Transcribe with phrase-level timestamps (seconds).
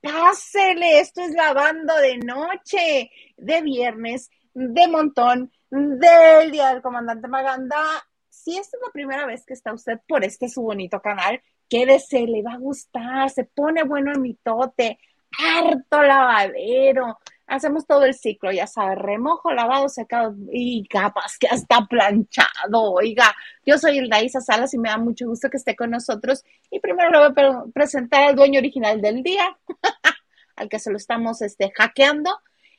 [0.00, 7.82] Pásele, esto es lavando de noche, de viernes, de montón, del Día del Comandante Maganda.
[8.28, 12.26] Si esta es la primera vez que está usted por este su bonito canal, quédese,
[12.26, 14.98] le va a gustar, se pone bueno el mitote,
[15.38, 21.86] harto lavadero, hacemos todo el ciclo, ya sabes, remojo, lavado, secado y capas que hasta
[21.86, 22.92] planchado.
[22.92, 26.44] Oiga, yo soy el Isa Salas y me da mucho gusto que esté con nosotros.
[26.70, 29.56] Y primero le voy a presentar al dueño original del día,
[30.56, 32.30] al que se lo estamos este, hackeando.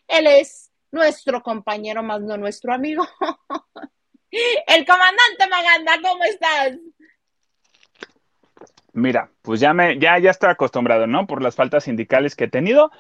[0.08, 3.08] Él es nuestro compañero, más no nuestro amigo.
[4.32, 6.78] el comandante Maganda, ¿cómo estás?
[8.94, 11.28] Mira, pues ya me, ya, ya estoy acostumbrado, ¿no?
[11.28, 12.92] Por las faltas sindicales que he tenido.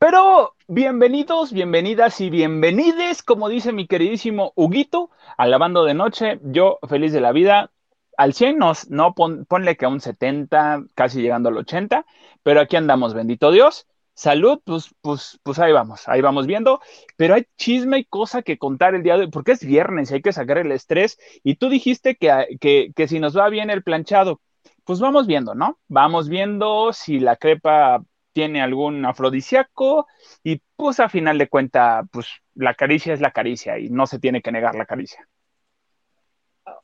[0.00, 6.40] Pero bienvenidos, bienvenidas y bienvenides, como dice mi queridísimo Huguito, al lavando de noche.
[6.42, 7.70] Yo feliz de la vida.
[8.16, 12.06] Al 100, no, ponle que a un 70, casi llegando al 80,
[12.42, 13.86] pero aquí andamos, bendito Dios.
[14.14, 16.80] Salud, pues, pues, pues ahí vamos, ahí vamos viendo.
[17.18, 20.14] Pero hay chisme y cosa que contar el día de hoy, porque es viernes y
[20.14, 21.18] hay que sacar el estrés.
[21.44, 24.40] Y tú dijiste que, que, que si nos va bien el planchado,
[24.84, 25.78] pues vamos viendo, ¿no?
[25.88, 30.06] Vamos viendo si la crepa tiene algún afrodisíaco
[30.42, 34.18] y pues a final de cuenta, pues la caricia es la caricia y no se
[34.18, 35.28] tiene que negar la caricia.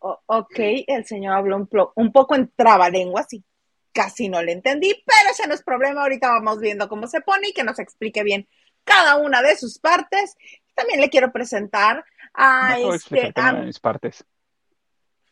[0.01, 3.45] ok, el señor habló un, un poco en trabalenguas y
[3.93, 7.49] casi no le entendí, pero ese no es problema, ahorita vamos viendo cómo se pone
[7.49, 8.47] y que nos explique bien
[8.85, 10.37] cada una de sus partes.
[10.75, 12.05] También le quiero presentar
[12.35, 13.53] a, no este, a...
[13.53, 14.25] mis partes.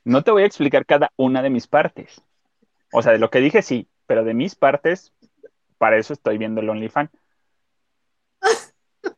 [0.03, 2.23] No te voy a explicar cada una de mis partes.
[2.93, 5.13] O sea, de lo que dije sí, pero de mis partes,
[5.85, 7.11] para eso estoy viendo el OnlyFans.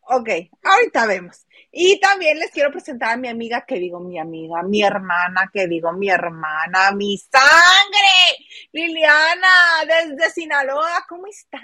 [0.00, 0.30] ok,
[0.62, 1.46] ahorita vemos.
[1.70, 5.66] Y también les quiero presentar a mi amiga, que digo mi amiga, mi hermana, que
[5.66, 11.04] digo mi hermana, mi sangre, Liliana, desde Sinaloa.
[11.06, 11.60] ¿Cómo estás,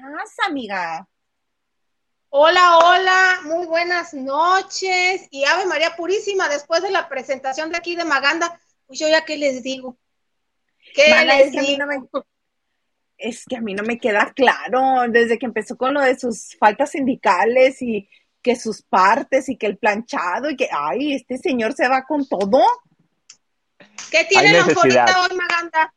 [0.47, 1.09] amiga?
[2.29, 5.27] Hola, hola, muy buenas noches.
[5.31, 9.25] Y Ave María Purísima, después de la presentación de aquí de Maganda, pues yo ya
[9.25, 9.97] qué les digo.
[10.95, 11.97] es, que a mí no me,
[14.01, 18.09] queda claro, desde que empezó con lo de sus faltas sindicales y
[18.43, 22.27] que sus partes y que el planchado y que, ay, este señor se va con
[22.27, 22.63] todo.
[24.11, 25.93] ¿Qué tiene la hoy, Maganda?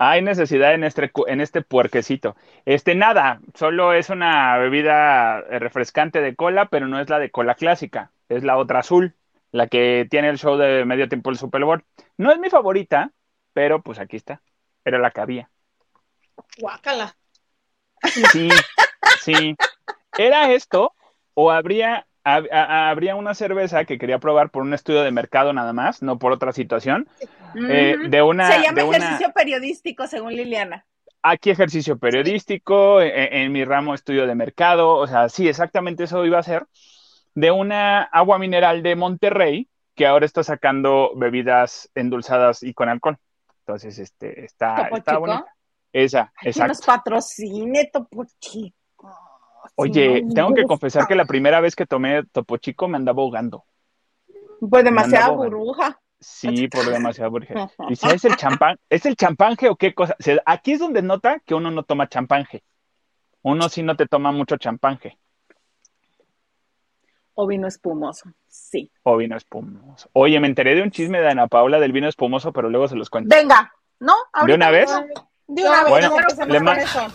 [0.00, 2.36] Hay necesidad en este, en este puerquecito.
[2.64, 7.56] Este, nada, solo es una bebida refrescante de cola, pero no es la de cola
[7.56, 9.16] clásica, es la otra azul,
[9.50, 11.84] la que tiene el show de medio tiempo del Super Bowl.
[12.16, 13.10] No es mi favorita,
[13.52, 14.40] pero pues aquí está.
[14.84, 15.50] Era la que había.
[16.58, 17.16] Guácala.
[18.32, 18.48] Sí,
[19.20, 19.56] sí.
[20.16, 20.94] ¿Era esto
[21.34, 26.02] o habría, habría una cerveza que quería probar por un estudio de mercado nada más,
[26.02, 27.08] no por otra situación?
[27.54, 30.84] Eh, de una, Se llama ejercicio periodístico, según Liliana.
[31.22, 36.04] Aquí ejercicio periodístico, en, e, en mi ramo estudio de mercado, o sea, sí, exactamente
[36.04, 36.66] eso iba a ser,
[37.34, 43.18] de una agua mineral de Monterrey que ahora está sacando bebidas endulzadas y con alcohol.
[43.60, 45.57] Entonces, este, está, está bonita.
[45.92, 46.60] Esa, exacto.
[46.60, 48.74] Que nos patrocine Topo Chico.
[49.76, 53.64] Oye, tengo que confesar que la primera vez que tomé Topo Chico me andaba ahogando.
[54.60, 56.00] Pues demasiada burbuja.
[56.20, 57.70] Sí, por demasiada burbuja.
[57.88, 60.16] Y si es el champán, ¿es el champanje o qué cosa?
[60.44, 62.62] aquí es donde nota que uno no toma champanje.
[63.42, 65.16] Uno sí no te toma mucho champanje.
[67.34, 68.90] O vino espumoso, sí.
[69.04, 70.10] O vino espumoso.
[70.12, 72.96] Oye, me enteré de un chisme de Ana Paula del vino espumoso, pero luego se
[72.96, 73.32] los cuento.
[73.34, 74.14] Venga, ¿no?
[74.44, 74.90] ¿De una vez?
[75.48, 75.90] De una vez.
[75.90, 76.14] Bueno,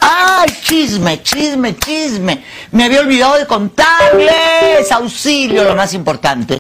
[0.02, 2.44] ¡Ay, chisme, chisme, chisme!
[2.72, 4.92] Me había olvidado de contarles.
[4.92, 6.58] Auxilio, lo más importante.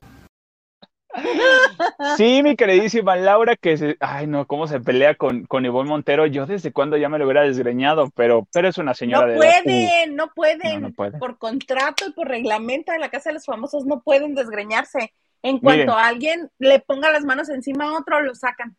[2.17, 6.25] Sí, mi queridísima Laura, que se, ay no, cómo se pelea con, con Ivonne Montero.
[6.25, 9.37] Yo desde cuando ya me lo hubiera desgreñado, pero, pero es una señora no de
[9.37, 11.19] pueden, no pueden, no, pueden.
[11.19, 15.13] Por contrato y por reglamento de la Casa de los Famosos no pueden desgreñarse.
[15.43, 18.75] En cuanto a alguien le ponga las manos encima a otro, lo sacan.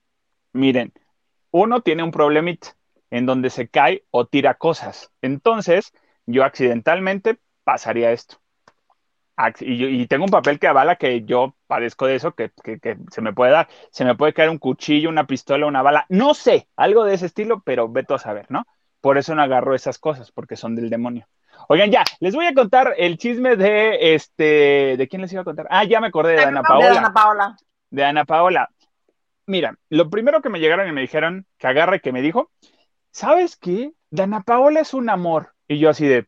[0.53, 0.93] Miren,
[1.51, 2.75] uno tiene un problemita
[3.15, 5.11] en donde se cae o tira cosas.
[5.23, 5.93] Entonces,
[6.27, 8.39] yo accidentalmente pasaría esto
[9.61, 12.53] y, tengo un papel que avala que yo padezco de eso, que,
[13.11, 13.69] se me puede dar.
[13.91, 17.27] Se me puede caer un cuchillo, una pistola, una bala, no sé, algo de ese
[17.27, 18.65] estilo, pero veto a saber, ¿no?
[19.01, 21.27] Por eso no agarro esas cosas, porque son del demonio.
[21.69, 24.97] Oigan, ya, les voy a contar el chisme de este.
[24.97, 25.67] ¿De quién les iba a contar?
[25.71, 26.91] Ah, ya me acordé de Ana Paola.
[26.91, 27.57] De Ana Paola.
[27.91, 28.71] De Ana Paola.
[29.47, 32.51] Mira, lo primero que me llegaron y me dijeron, que agarre, que me dijo,
[33.15, 33.93] ¿sabes qué?
[34.11, 35.55] De Ana Paola es un amor.
[35.69, 36.27] Y yo así de,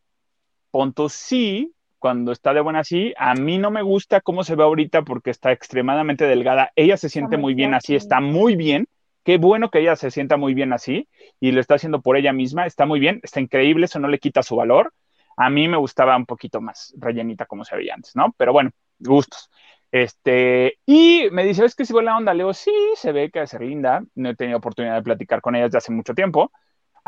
[0.71, 3.13] punto sí, cuando está de buena así.
[3.19, 6.71] A mí no me gusta cómo se ve ahorita porque está extremadamente delgada.
[6.77, 8.87] Ella se siente muy bien así, está muy bien.
[9.25, 11.09] qué bueno que ella se sienta muy bien así
[11.41, 14.21] y lo está haciendo por ella misma, está muy bien, está increíble, eso no le
[14.21, 14.95] quita su valor.
[15.37, 18.33] A mí me gustaba un poquito más rellenita como se veía antes, ¿no?
[18.39, 19.51] Pero bueno, gustos.
[19.91, 22.33] Este, y me dice, ¿es que si fue la onda?
[22.33, 24.05] Le digo, sí, se ve que es ser linda.
[24.15, 26.53] No he tenido oportunidad de platicar con ella desde hace mucho tiempo.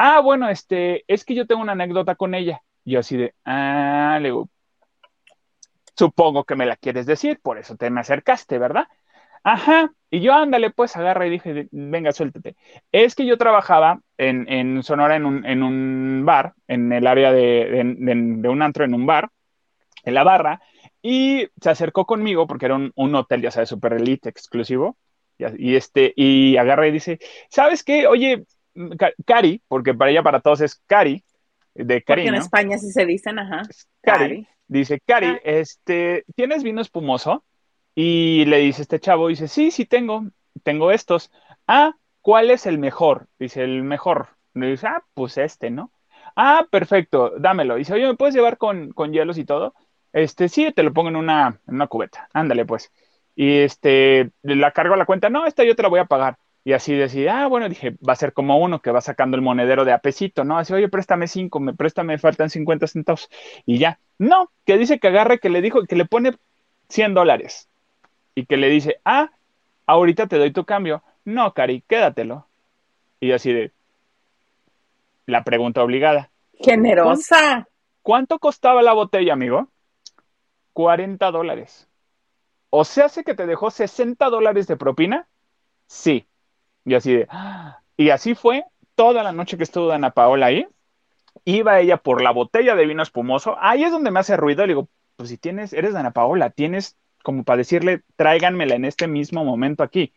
[0.00, 2.62] Ah, bueno, este, es que yo tengo una anécdota con ella.
[2.84, 4.32] Y yo así de, ah, le
[5.96, 8.86] supongo que me la quieres decir, por eso te me acercaste, ¿verdad?
[9.42, 12.54] Ajá, y yo ándale, pues agarra y dije, venga, suéltate.
[12.92, 17.96] Es que yo trabajaba en, Sonora en un, en un, bar, en el área de,
[17.98, 19.30] de, un antro, en un bar,
[20.04, 20.60] en la barra,
[21.02, 24.96] y se acercó conmigo porque era un, un hotel, ya sabes, super elite, exclusivo,
[25.38, 27.18] y, este, y agarra y dice,
[27.48, 28.06] ¿sabes qué?
[28.06, 28.44] Oye,
[29.24, 31.24] Cari, porque para ella, para todos es Cari,
[31.74, 32.22] de Cari.
[32.22, 33.62] Porque en España sí se dicen, ajá.
[34.02, 34.46] Cari.
[34.66, 37.44] Dice, Cari, este, ¿tienes vino espumoso?
[37.94, 40.26] Y le dice este chavo, dice, sí, sí tengo,
[40.62, 41.32] tengo estos.
[41.66, 43.26] Ah, ¿cuál es el mejor?
[43.38, 44.28] Dice, el mejor.
[44.54, 45.90] Le dice, ah, pues este, ¿no?
[46.36, 47.76] Ah, perfecto, dámelo.
[47.76, 49.74] Dice, oye, ¿me puedes llevar con, con hielos y todo?
[50.12, 52.28] Este, sí, te lo pongo en una, en una cubeta.
[52.32, 52.92] Ándale, pues.
[53.34, 56.36] Y este, la cargo a la cuenta, no, esta yo te la voy a pagar.
[56.68, 59.42] Y así decía, ah, bueno, dije, va a ser como uno que va sacando el
[59.42, 60.58] monedero de apesito, ¿no?
[60.58, 63.30] Así, oye, préstame cinco, me préstame, faltan 50 centavos.
[63.64, 63.98] Y ya.
[64.18, 66.36] No, que dice que agarre, que le dijo, que le pone
[66.90, 67.70] 100 dólares.
[68.34, 69.30] Y que le dice, ah,
[69.86, 71.02] ahorita te doy tu cambio.
[71.24, 72.46] No, Cari, quédatelo.
[73.18, 73.72] Y así de,
[75.24, 76.28] la pregunta obligada.
[76.60, 77.66] Generosa.
[78.02, 79.68] ¿Cuánto costaba la botella, amigo?
[80.74, 81.88] 40 dólares.
[82.68, 85.26] O sea, hace que te dejó 60 dólares de propina.
[85.86, 86.26] Sí.
[86.88, 87.28] Y así de,
[87.96, 88.64] y así fue
[88.94, 90.66] toda la noche que estuvo Ana Paola ahí.
[91.44, 93.56] Iba ella por la botella de vino espumoso.
[93.60, 94.62] Ahí es donde me hace ruido.
[94.62, 99.06] Le digo, pues si tienes, eres Ana Paola, tienes como para decirle, tráiganmela en este
[99.06, 100.14] mismo momento aquí.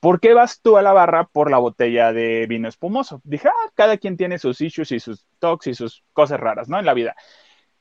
[0.00, 3.20] ¿Por qué vas tú a la barra por la botella de vino espumoso?
[3.22, 6.78] Dije, ah, cada quien tiene sus issues y sus talks y sus cosas raras, ¿no?
[6.78, 7.14] En la vida.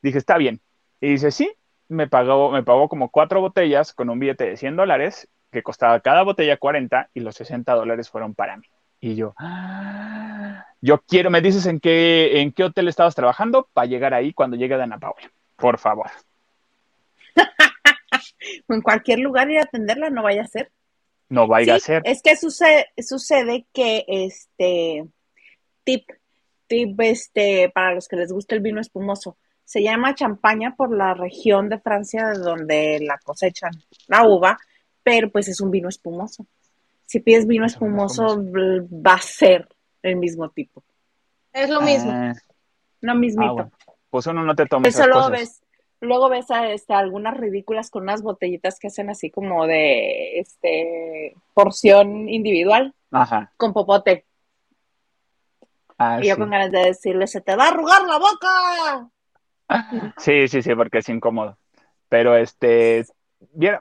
[0.01, 0.61] Dije, está bien.
[1.01, 1.51] Y dice, sí,
[1.87, 5.99] me pagó, me pagó como cuatro botellas con un billete de 100 dólares que costaba
[5.99, 8.67] cada botella 40 y los 60 dólares fueron para mí.
[9.01, 13.87] Y yo, ah, yo quiero, me dices en qué, en qué hotel estabas trabajando para
[13.87, 16.09] llegar ahí cuando llegue Dana Paula, por favor.
[18.67, 20.71] en cualquier lugar ir a atenderla, no vaya a ser.
[21.29, 22.01] No vaya a ser.
[22.05, 25.05] Es que sucede, sucede que este
[25.83, 26.09] tip,
[26.67, 31.13] tip este, para los que les gusta el vino espumoso, se llama champaña por la
[31.13, 33.71] región de Francia donde la cosechan
[34.07, 34.57] la uva
[35.03, 36.45] pero pues es un vino espumoso.
[37.05, 39.67] Si pides vino espumoso, va a ser
[40.03, 40.83] el mismo tipo.
[41.53, 42.11] Es lo mismo.
[42.11, 42.33] Ah.
[43.01, 43.59] no mismito.
[43.59, 45.61] Ah, pues uno no te toma Eso luego ves,
[46.01, 51.35] luego ves a, este, algunas ridículas con unas botellitas que hacen así como de este
[51.53, 52.93] porción individual.
[53.11, 53.51] Ajá.
[53.57, 54.25] Con popote.
[55.97, 59.09] Ah, y yo con ganas de decirle, se te va a arrugar la boca.
[60.17, 61.57] Sí, sí, sí, porque es incómodo.
[62.07, 63.05] Pero este,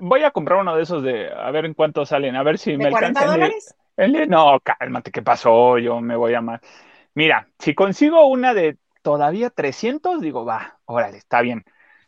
[0.00, 2.76] voy a comprar uno de esos de a ver en cuánto salen, a ver si
[2.76, 3.26] me alcanza.
[3.26, 3.74] dólares?
[4.28, 5.78] no, cálmate, ¿qué pasó?
[5.78, 6.60] Yo me voy a más.
[7.14, 11.64] Mira, si consigo una de todavía 300, digo, va, órale, está bien.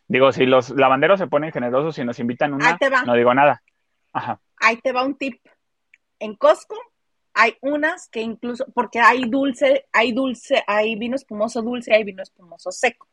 [0.07, 3.61] Digo, si los lavanderos se ponen generosos y nos invitan una, no digo nada.
[4.13, 4.39] Ajá.
[4.57, 5.41] Ahí te va un tip.
[6.19, 6.75] En Costco
[7.33, 12.21] hay unas que incluso, porque hay dulce, hay dulce, hay vino espumoso dulce, hay vino
[12.21, 13.07] espumoso seco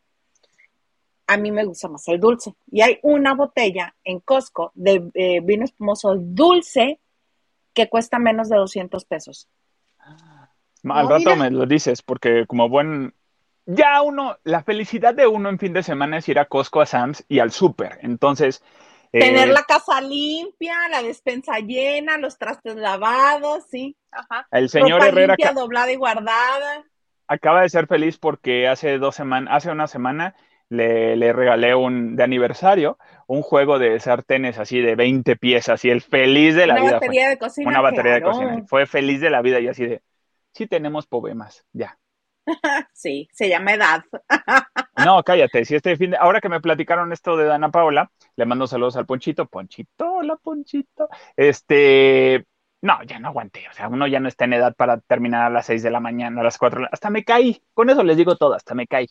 [1.28, 2.54] a mí me gusta más el dulce.
[2.70, 7.00] Y hay una botella en Costco de eh, vino espumoso dulce
[7.74, 9.48] que cuesta menos de 200 pesos.
[10.88, 13.14] Al rato me lo dices, porque como buen...
[13.66, 16.86] Ya uno, la felicidad de uno en fin de semana es ir a Costco, a
[16.86, 17.98] Sam's y al súper.
[18.02, 18.64] Entonces...
[19.12, 23.96] Tener eh, la casa limpia, la despensa llena, los trastes lavados, sí.
[24.10, 24.48] Ajá.
[24.50, 25.34] El señor Herrera...
[25.36, 26.84] Limpia, doblada y guardada.
[27.26, 30.34] Acaba de ser feliz porque hace dos semanas, hace una semana
[30.70, 36.00] le, regalé un de aniversario un juego de sartenes así de 20 piezas y el
[36.00, 36.84] feliz de la vida.
[36.84, 37.68] Una batería de cocina.
[37.68, 38.64] Una batería de cocina.
[38.66, 40.02] Fue feliz de la vida y así de,
[40.52, 41.98] sí tenemos problemas, ya.
[42.94, 44.02] sí, se llama edad.
[45.04, 46.16] no, cállate, si este fin de...
[46.16, 49.46] Ahora que me platicaron esto de Dana Paola, le mando saludos al Ponchito.
[49.46, 51.08] Ponchito, hola Ponchito.
[51.36, 52.46] Este,
[52.80, 53.68] no, ya no aguanté.
[53.68, 56.00] O sea, uno ya no está en edad para terminar a las 6 de la
[56.00, 56.88] mañana, a las 4.
[56.90, 57.62] Hasta me caí.
[57.74, 59.08] Con eso les digo todo, hasta me caí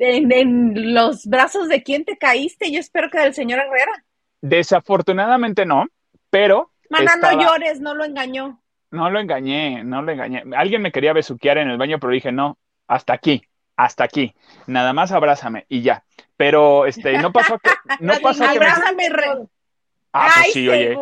[0.00, 2.72] en, los brazos de quién te caíste.
[2.72, 4.04] Yo espero que del señor Herrera.
[4.40, 5.86] Desafortunadamente no,
[6.30, 6.72] pero.
[6.88, 8.60] Mana, no llores, no lo engañó.
[8.90, 10.42] No lo engañé, no lo engañé.
[10.56, 13.42] Alguien me quería besuquear en el baño, pero dije, no, hasta aquí,
[13.76, 14.34] hasta aquí.
[14.66, 16.02] Nada más abrázame y ya.
[16.36, 17.70] Pero este, no pasó que.
[18.00, 19.08] No pasó que abrázame,
[20.12, 20.96] Ah, pues sí, oye.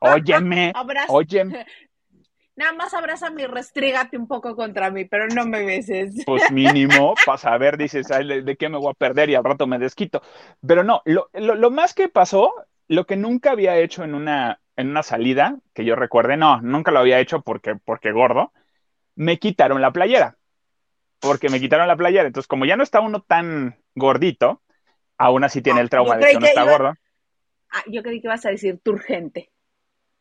[0.00, 0.72] Óyeme,
[1.08, 1.66] óyeme.
[2.56, 6.14] Nada más abrázame y restrígate un poco contra mí, pero no me beses.
[6.26, 9.78] Pues mínimo, para saber, dices, de, qué me voy a perder y al rato me
[9.78, 10.22] desquito.
[10.66, 12.52] Pero no, lo, lo, más que pasó,
[12.88, 16.90] lo que nunca había hecho en una, en una salida, que yo recuerde, no, nunca
[16.90, 18.52] lo había hecho porque, porque gordo,
[19.14, 20.36] me quitaron la playera.
[21.20, 22.26] Porque me quitaron la playera.
[22.26, 24.62] Entonces, como ya no está uno tan gordito,
[25.16, 26.94] aún así tiene el trauma de que uno está gordo.
[27.70, 29.50] Ah, yo creí que ibas a decir turgente.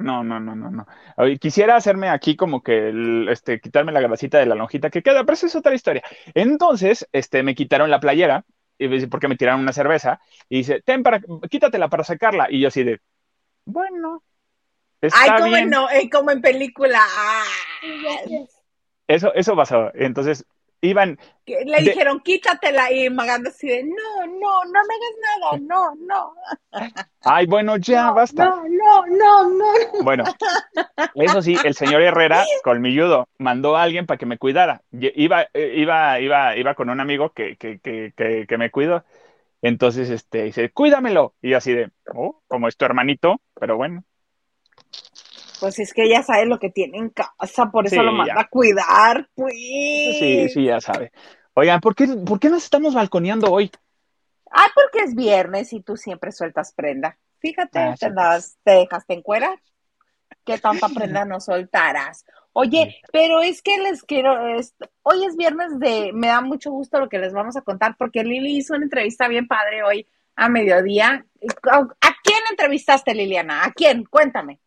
[0.04, 0.86] No, no, no, no, no.
[1.40, 5.34] Quisiera hacerme aquí como que, este, quitarme la grasita de la lonjita que queda, pero
[5.34, 6.04] esa es otra historia.
[6.34, 8.44] Entonces, este, me quitaron la playera,
[8.78, 10.20] y porque me tiraron una cerveza,
[10.50, 12.48] y dice, ten para, quítatela para sacarla.
[12.50, 13.00] Y yo así de,
[13.66, 14.24] bueno.
[15.00, 17.00] Está Ay, como, No, eh, como en película.
[17.02, 17.44] Ah.
[19.08, 19.92] Eso, eso pasó.
[19.94, 20.46] Entonces,
[20.84, 21.18] iban.
[21.46, 26.34] Le dijeron, quítatela, y Maganda así de, no, no, no me hagas nada, no, no.
[27.22, 28.46] Ay, bueno, ya, basta.
[28.46, 30.04] No, no, no, no.
[30.04, 30.24] Bueno,
[31.16, 34.84] eso sí, el señor Herrera, colmilludo, mandó a alguien para que me cuidara.
[34.92, 38.14] Iba, eh, iba, iba, iba con un amigo que, que, que,
[38.48, 39.04] que me cuidó.
[39.62, 41.34] Entonces, este, dice, cuídamelo.
[41.42, 44.04] Y así de, oh, como es tu hermanito, pero bueno.
[45.64, 48.50] Pues es que ella sabe lo que tiene en casa, por eso lo manda a
[48.50, 49.56] cuidar, pues.
[49.56, 51.14] Sí, sí, ya sabe.
[51.54, 53.72] Oigan, ¿por qué, ¿por qué nos estamos balconeando hoy?
[54.52, 57.18] Ah, porque es viernes y tú siempre sueltas prenda.
[57.40, 59.56] Fíjate, ah, te, das, te dejaste en cuera.
[60.44, 62.26] ¿Qué tanta prenda no soltarás?
[62.52, 64.36] Oye, pero es que les quiero,
[65.04, 68.26] hoy es viernes de, me da mucho gusto lo que les vamos a contar, porque
[68.26, 70.06] Lili hizo una entrevista bien padre hoy
[70.36, 71.26] a mediodía.
[71.72, 73.64] ¿A quién entrevistaste, Liliana?
[73.64, 74.04] ¿A quién?
[74.04, 74.60] Cuéntame.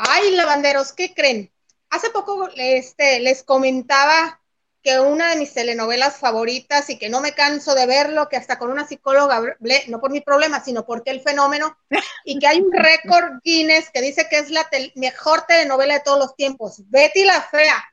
[0.00, 1.52] Ay, lavanderos, ¿qué creen?
[1.90, 4.40] Hace poco este, les comentaba
[4.80, 8.60] que una de mis telenovelas favoritas y que no me canso de verlo, que hasta
[8.60, 9.56] con una psicóloga
[9.88, 11.76] no por mi problema, sino porque el fenómeno,
[12.24, 16.20] y que hay un récord Guinness que dice que es la mejor telenovela de todos
[16.20, 17.84] los tiempos, Betty la Fea.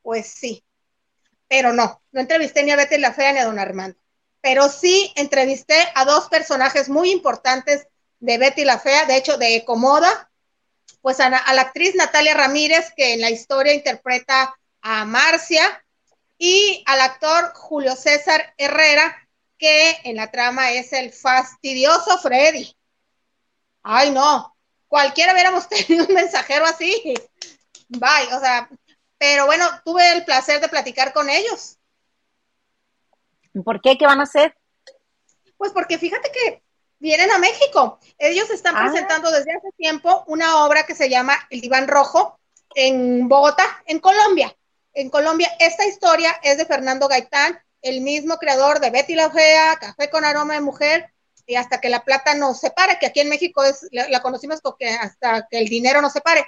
[0.00, 0.64] Pues sí,
[1.48, 3.98] pero no, no entrevisté ni a Betty la Fea ni a Don Armando,
[4.40, 7.88] pero sí entrevisté a dos personajes muy importantes
[8.20, 10.30] de Betty la Fea, de hecho de Ecomoda,
[11.04, 15.84] pues a, la actriz Natalia Ramírez, que en la historia interpreta a Marcia,
[16.38, 19.14] y al actor Julio César Herrera,
[19.58, 22.74] que en la trama es el fastidioso Freddy.
[23.82, 24.56] Ay, no,
[24.88, 27.14] cualquiera hubiéramos tenido un mensajero así.
[27.90, 28.70] Bye, o sea,
[29.18, 31.76] pero bueno, tuve el placer de platicar con ellos.
[33.62, 33.98] ¿Por qué?
[33.98, 34.56] ¿Qué van a hacer?
[35.58, 36.63] Pues porque fíjate que
[36.98, 37.98] vienen a México.
[38.18, 38.84] Ellos están ah.
[38.84, 42.38] presentando desde hace tiempo una obra que se llama El Diván Rojo
[42.74, 44.54] en Bogotá, en Colombia.
[44.92, 49.76] En Colombia, esta historia es de Fernando Gaitán, el mismo creador de Betty la Fea,
[49.76, 51.12] Café con aroma de mujer
[51.46, 54.88] y hasta que la plata nos separe, que aquí en México es, la, conocimos porque
[54.88, 56.46] hasta que el dinero nos separe.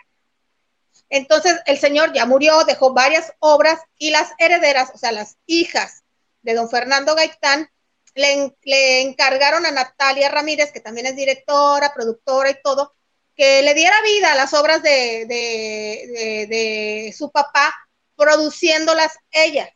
[1.08, 6.02] Entonces, el señor ya murió, dejó varias obras y las herederas, o sea, las hijas
[6.42, 7.68] de don Fernando Gaitán,
[8.16, 12.94] le, encargaron a Natalia Ramírez, que también es directora, productora y todo,
[13.36, 17.74] que le diera vida a las obras de, de, su papá,
[18.16, 19.68] produciéndolas ellas,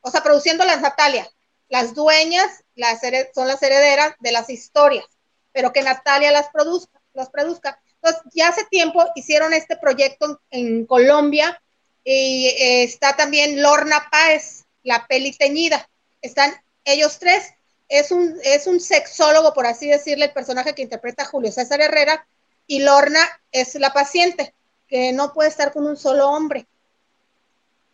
[0.00, 1.28] o sea, produciéndolas Natalia.
[1.68, 3.00] Las dueñas las
[3.34, 5.06] son las herederas de las historias,
[5.52, 7.80] pero que Natalia las produzca, las produzca.
[7.96, 11.60] Entonces, ya hace tiempo hicieron este proyecto en, Colombia
[12.04, 15.88] y eh, está también Lorna Páez, la peli teñida.
[16.20, 16.54] Están
[16.84, 17.54] ellos tres
[17.88, 22.26] es un, es un sexólogo, por así decirle, el personaje que interpreta Julio César Herrera,
[22.66, 23.20] y Lorna
[23.52, 24.54] es la paciente,
[24.88, 26.66] que no puede estar con un solo hombre.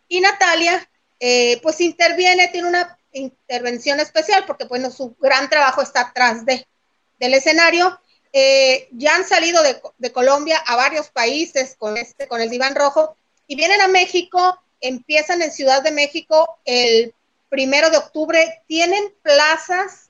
[0.07, 6.01] Y Natalia, eh, pues interviene, tiene una intervención especial, porque bueno, su gran trabajo está
[6.01, 6.65] atrás de,
[7.19, 7.99] del escenario.
[8.33, 12.75] Eh, ya han salido de, de, Colombia a varios países con, este, con el diván
[12.75, 17.13] rojo y vienen a México, empiezan en Ciudad de México el
[17.51, 20.09] primero de octubre, tienen plazas,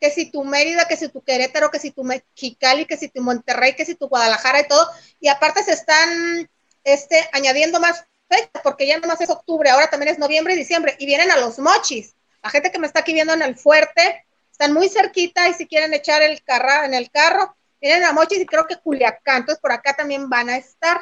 [0.00, 3.20] que si tu Mérida, que si tu Querétaro, que si tu Mexicali, que si tu
[3.20, 6.48] Monterrey, que si tu Guadalajara y todo, y aparte se están
[6.84, 10.56] este, añadiendo más fechas, porque ya no más es octubre, ahora también es noviembre y
[10.56, 12.14] diciembre, y vienen a los mochis.
[12.44, 15.66] La gente que me está aquí viendo en el fuerte, están muy cerquita y si
[15.66, 19.60] quieren echar el carro en el carro, vienen a mochis y creo que Culiacán, entonces
[19.60, 21.00] por acá también van a estar.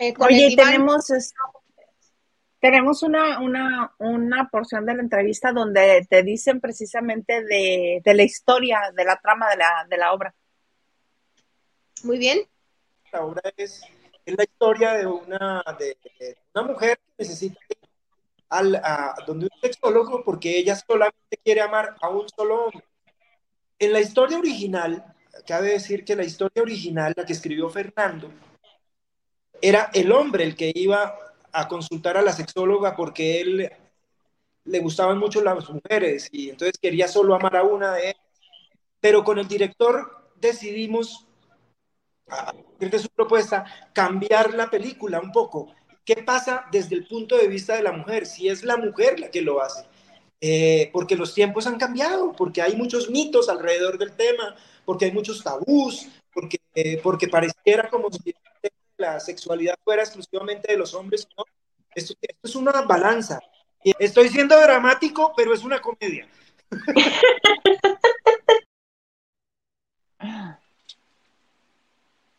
[0.00, 1.08] Eh, Oye, tenemos
[2.62, 8.92] tenemos una, una, una porción de la entrevista donde te dicen precisamente de, la historia,
[8.94, 10.32] de la trama de la, de la obra.
[12.04, 12.38] Muy bien.
[13.12, 13.82] La obra es,
[14.26, 15.96] la historia de una, de,
[16.54, 17.58] una mujer que necesita
[18.48, 22.84] al, a, donde un sexólogo porque ella solamente quiere amar a un solo hombre.
[23.80, 25.04] En la historia original,
[25.48, 28.30] cabe decir que la historia original, la que escribió Fernando,
[29.60, 33.70] era el hombre el que iba a consultar a la sexóloga porque él
[34.64, 38.22] le gustaban mucho las mujeres y entonces quería solo amar a una de ellas.
[39.00, 41.26] Pero con el director decidimos,
[42.28, 45.74] a partir de su propuesta, cambiar la película un poco.
[46.04, 48.26] ¿Qué pasa desde el punto de vista de la mujer?
[48.26, 49.86] Si es la mujer la que lo hace.
[50.40, 55.12] Eh, porque los tiempos han cambiado, porque hay muchos mitos alrededor del tema, porque hay
[55.12, 58.10] muchos tabús, porque, eh, porque pareciera como
[59.02, 61.28] la sexualidad fuera exclusivamente de los hombres.
[61.94, 63.40] Esto, esto es una balanza.
[63.98, 66.26] Estoy siendo dramático, pero es una comedia.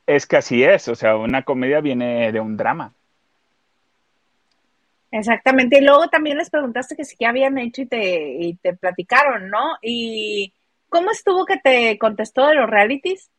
[0.05, 2.93] Es que así es, o sea, una comedia viene de un drama.
[5.11, 8.73] Exactamente, y luego también les preguntaste que si ya habían hecho y te, y te
[8.73, 9.77] platicaron, ¿no?
[9.81, 10.51] ¿Y
[10.89, 13.29] cómo estuvo que te contestó de los realities?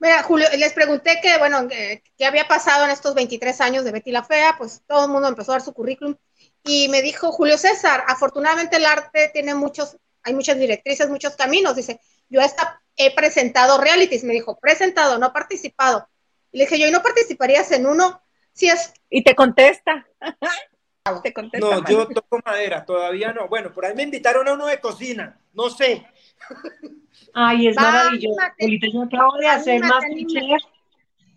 [0.00, 4.10] Mira, Julio, les pregunté que, bueno, qué había pasado en estos 23 años de Betty
[4.10, 6.16] la Fea, pues todo el mundo empezó a dar su currículum
[6.64, 11.76] y me dijo Julio César, afortunadamente el arte tiene muchos, hay muchas directrices, muchos caminos.
[11.76, 14.24] Dice, yo hasta he presentado realities.
[14.24, 16.08] Me dijo, presentado, no participado.
[16.52, 18.22] Y le dije, yo, ¿y no participarías en uno?
[18.52, 18.92] Si es.
[19.08, 20.06] Y te contesta.
[21.22, 23.48] te contesta no, yo toco madera, todavía no.
[23.48, 26.06] Bueno, por ahí me invitaron a uno de cocina, no sé.
[27.34, 28.40] Ay, es maravilloso.
[28.58, 30.62] yo acabo de hacer Masterchef.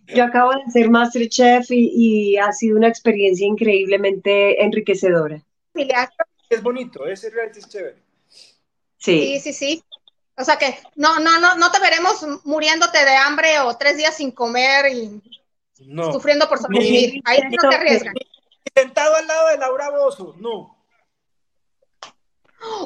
[0.08, 5.42] Yo acabo de hacer Masterchef y, y ha sido una experiencia increíblemente enriquecedora.
[6.50, 8.04] Es bonito, ese reality es chévere.
[8.98, 9.40] Sí.
[9.40, 9.84] sí, sí, sí.
[10.36, 14.16] O sea que no, no, no, no te veremos muriéndote de hambre o tres días
[14.16, 15.22] sin comer y
[16.12, 17.22] sufriendo por sobrevivir.
[17.26, 18.14] Ahí no te arriesgan.
[18.76, 20.84] Sentado al lado de Laura Bozo, no.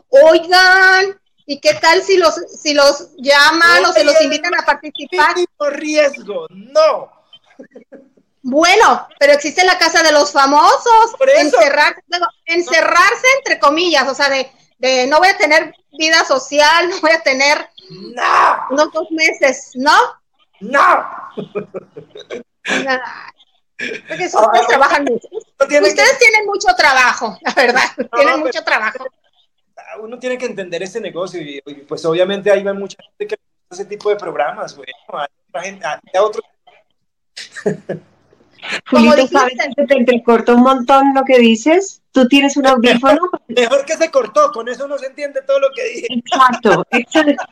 [0.09, 5.35] Oigan, ¿y qué tal si los, si los llaman o se los invitan a participar?
[5.71, 7.11] riesgo, no.
[8.43, 11.15] Bueno, pero existe la casa de los famosos.
[11.37, 12.01] Encerrarse,
[12.45, 17.11] encerrarse entre comillas, o sea, de de no voy a tener vida social, no voy
[17.11, 18.67] a tener no.
[18.71, 19.97] unos dos meses, ¿no?
[20.59, 21.05] No.
[24.07, 25.27] Porque ustedes trabajan mucho.
[25.29, 27.83] ustedes tienen mucho trabajo, la verdad,
[28.15, 29.05] tienen mucho trabajo.
[30.01, 33.35] Uno tiene que entender ese negocio y, pues obviamente ahí va mucha gente que
[33.69, 34.87] ese tipo de programas, güey.
[35.53, 36.43] Hay, hay otros
[38.89, 42.01] Julito, ¿sabes que te entrecorta un montón lo que dices?
[42.11, 43.29] Tú tienes un audífono.
[43.47, 46.07] Mejor que se cortó, con eso no se entiende todo lo que dije.
[46.09, 47.43] Exacto, exacto.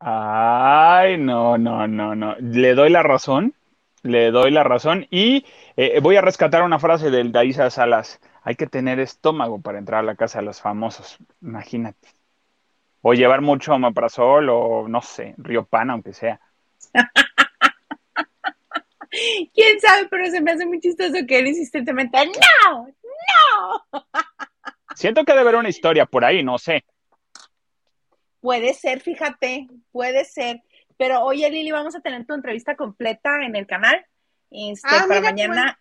[0.00, 2.36] Ay, no, no, no, no.
[2.36, 3.54] Le doy la razón,
[4.02, 5.44] le doy la razón y
[5.76, 8.20] eh, voy a rescatar una frase del Daisa Salas.
[8.42, 11.18] Hay que tener estómago para entrar a la casa de los famosos.
[11.42, 12.08] Imagínate
[13.02, 15.34] o llevar mucho omeprazol o no sé,
[15.70, 16.40] Pan, aunque sea.
[19.54, 20.06] ¿Quién sabe?
[20.10, 22.18] Pero se me hace muy chistoso que él insistentemente,
[22.66, 23.86] no, no.
[24.94, 26.84] Siento que debe haber una historia por ahí, no sé.
[28.40, 30.62] Puede ser, fíjate, puede ser.
[30.98, 34.04] Pero oye, Lili, vamos a tener tu entrevista completa en el canal.
[34.50, 35.78] Este, ah, para mañana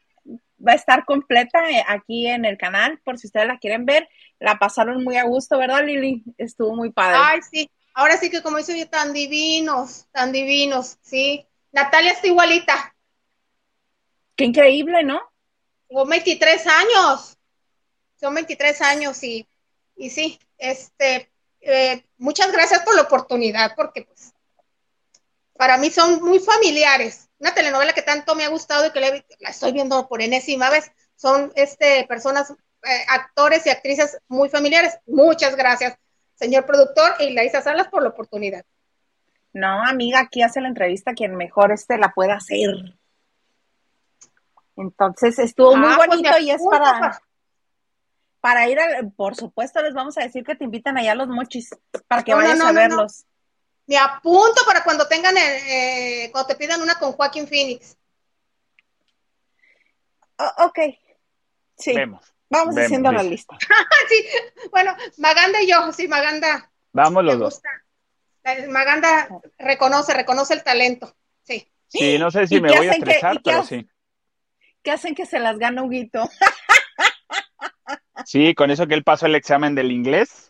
[0.65, 4.07] va a estar completa eh, aquí en el canal, por si ustedes la quieren ver.
[4.39, 6.23] La pasaron muy a gusto, ¿verdad, Lili?
[6.37, 7.17] Estuvo muy padre.
[7.19, 7.69] Ay, sí.
[7.95, 11.47] Ahora sí que como dice yo, tan divinos, tan divinos, sí.
[11.71, 12.95] Natalia está igualita.
[14.35, 15.19] Qué increíble, ¿no?
[15.89, 17.37] Son 23 años.
[18.19, 19.47] Son 23 años y,
[19.95, 24.33] y sí, este, eh, muchas gracias por la oportunidad, porque pues
[25.57, 27.29] para mí son muy familiares.
[27.39, 28.99] Una telenovela que tanto me ha gustado y que
[29.39, 30.91] la estoy viendo por enésima vez.
[31.15, 34.97] Son este, personas eh, actores y actrices muy familiares.
[35.05, 35.97] Muchas gracias,
[36.35, 38.65] señor productor y Laisa Salas, por la oportunidad.
[39.53, 42.69] No, amiga, aquí hace la entrevista quien mejor este la pueda hacer.
[44.75, 47.19] Entonces estuvo muy ah, pues bonito y es para,
[48.39, 51.27] para ir, a, por supuesto, les vamos a decir que te invitan allá a los
[51.27, 51.75] mochis
[52.07, 53.25] para que vayas a verlos.
[53.87, 57.97] Me apunto para cuando tengan, eh, cuando te pidan una con Joaquín Phoenix.
[60.37, 60.79] Oh, ok.
[61.77, 61.93] Sí.
[61.93, 62.33] Vemos.
[62.49, 63.57] Vamos haciendo la lista.
[64.09, 64.25] sí,
[64.71, 66.71] bueno, Maganda y yo, sí, Maganda.
[66.93, 67.61] Vamos los dos.
[68.69, 71.69] Maganda reconoce, reconoce el talento, sí.
[71.87, 73.87] Sí, no sé si me voy a estresar, pero sí.
[74.81, 76.29] ¿Qué hacen que se las gana Huguito?
[78.25, 80.46] sí, con eso que él pasó el examen del inglés.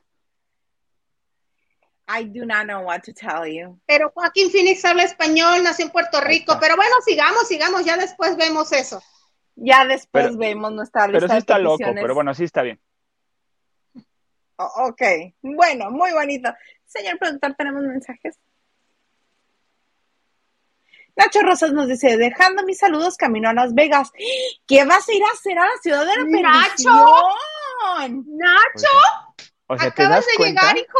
[2.07, 3.79] I do not know what to tell you.
[3.85, 8.37] Pero Joaquín Phoenix habla español, nació en Puerto Rico, pero bueno, sigamos, sigamos, ya después
[8.37, 9.01] vemos eso.
[9.55, 12.79] Ya después vemos nuestra lista Pero sí está loco, pero bueno, sí está bien.
[14.55, 15.01] ok,
[15.41, 16.49] bueno, muy bonito.
[16.85, 18.39] Señor productor, ¿tenemos mensajes?
[21.17, 24.11] Nacho Rosas nos dice, dejando mis saludos camino a Las Vegas.
[24.67, 26.89] ¿Qué vas a ir a hacer a la ciudad de la Nacho.
[28.27, 28.87] Nacho.
[29.65, 30.61] O sea, ¿te Acabas de cuenta?
[30.61, 30.99] llegar, hijo.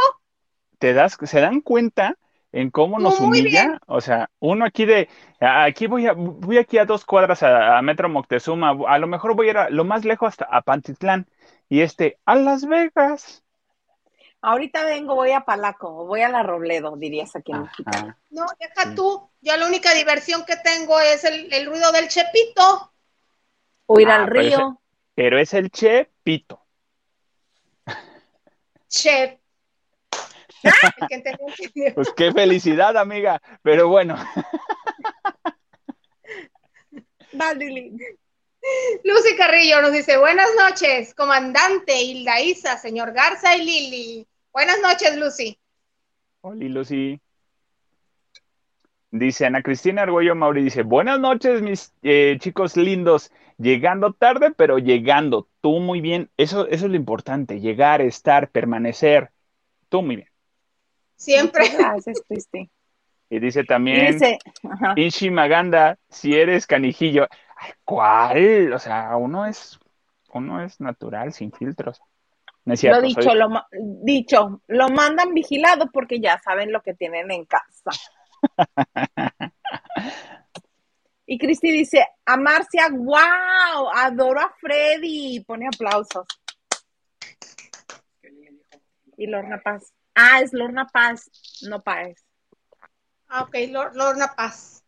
[0.79, 2.17] ¿Te das, se dan cuenta
[2.51, 3.63] en cómo nos Muy humilla?
[3.63, 3.79] bien.
[3.87, 5.09] O sea, uno aquí de,
[5.39, 9.35] aquí voy a, voy aquí a dos cuadras a, a Metro Moctezuma, a lo mejor
[9.35, 11.27] voy a ir a, lo más lejos hasta a Pantitlán,
[11.69, 13.43] y este, a Las Vegas.
[14.41, 17.91] Ahorita vengo, voy a Palaco, voy a la Robledo, dirías aquí en México.
[18.29, 19.29] No, deja tú.
[19.41, 22.93] Yo la única diversión que tengo es el, el ruido del chepito.
[23.87, 24.81] O ir Ah, al pero río.
[25.15, 26.61] Pero es el Chepito.
[28.87, 29.31] Chep.
[29.31, 29.46] El que entendió,
[31.95, 33.41] Pues qué felicidad, amiga.
[33.61, 34.15] Pero bueno.
[39.03, 44.27] Lucy Carrillo nos dice, buenas noches, comandante Hilda Isa, señor Garza y Lili.
[44.51, 45.57] Buenas noches, Lucy.
[46.41, 47.21] Oli Lucy.
[49.11, 53.31] Dice Ana Cristina Argüello Mauri, dice, buenas noches, mis eh, chicos lindos.
[53.57, 55.47] Llegando tarde, pero llegando.
[55.61, 56.29] Tú muy bien.
[56.37, 57.59] Eso, eso es lo importante.
[57.59, 59.31] Llegar, estar, permanecer.
[59.89, 60.26] Tú muy bien.
[61.17, 61.63] Siempre.
[61.63, 62.69] Muchas Gracias, Cristi.
[63.30, 64.39] Y dice también dice,
[64.95, 67.27] Inshi Maganda, si eres canijillo.
[67.58, 68.71] Ay, ¿Cuál?
[68.71, 69.77] O sea, uno es,
[70.34, 72.01] uno es natural, sin filtros.
[72.63, 73.49] No es cierto, lo dicho, soy- lo
[74.03, 77.91] dicho, lo mandan vigilado porque ya saben lo que tienen en casa.
[81.30, 85.43] Y Cristi dice, a Marcia, wow, adoro a Freddy.
[85.45, 86.25] Pone aplausos.
[89.17, 89.93] Y Lorna Paz.
[90.19, 91.30] Ah, es Lorna Paz,
[91.62, 92.25] no Páez.
[93.27, 94.84] Ah, ok, Lor- Lorna Paz.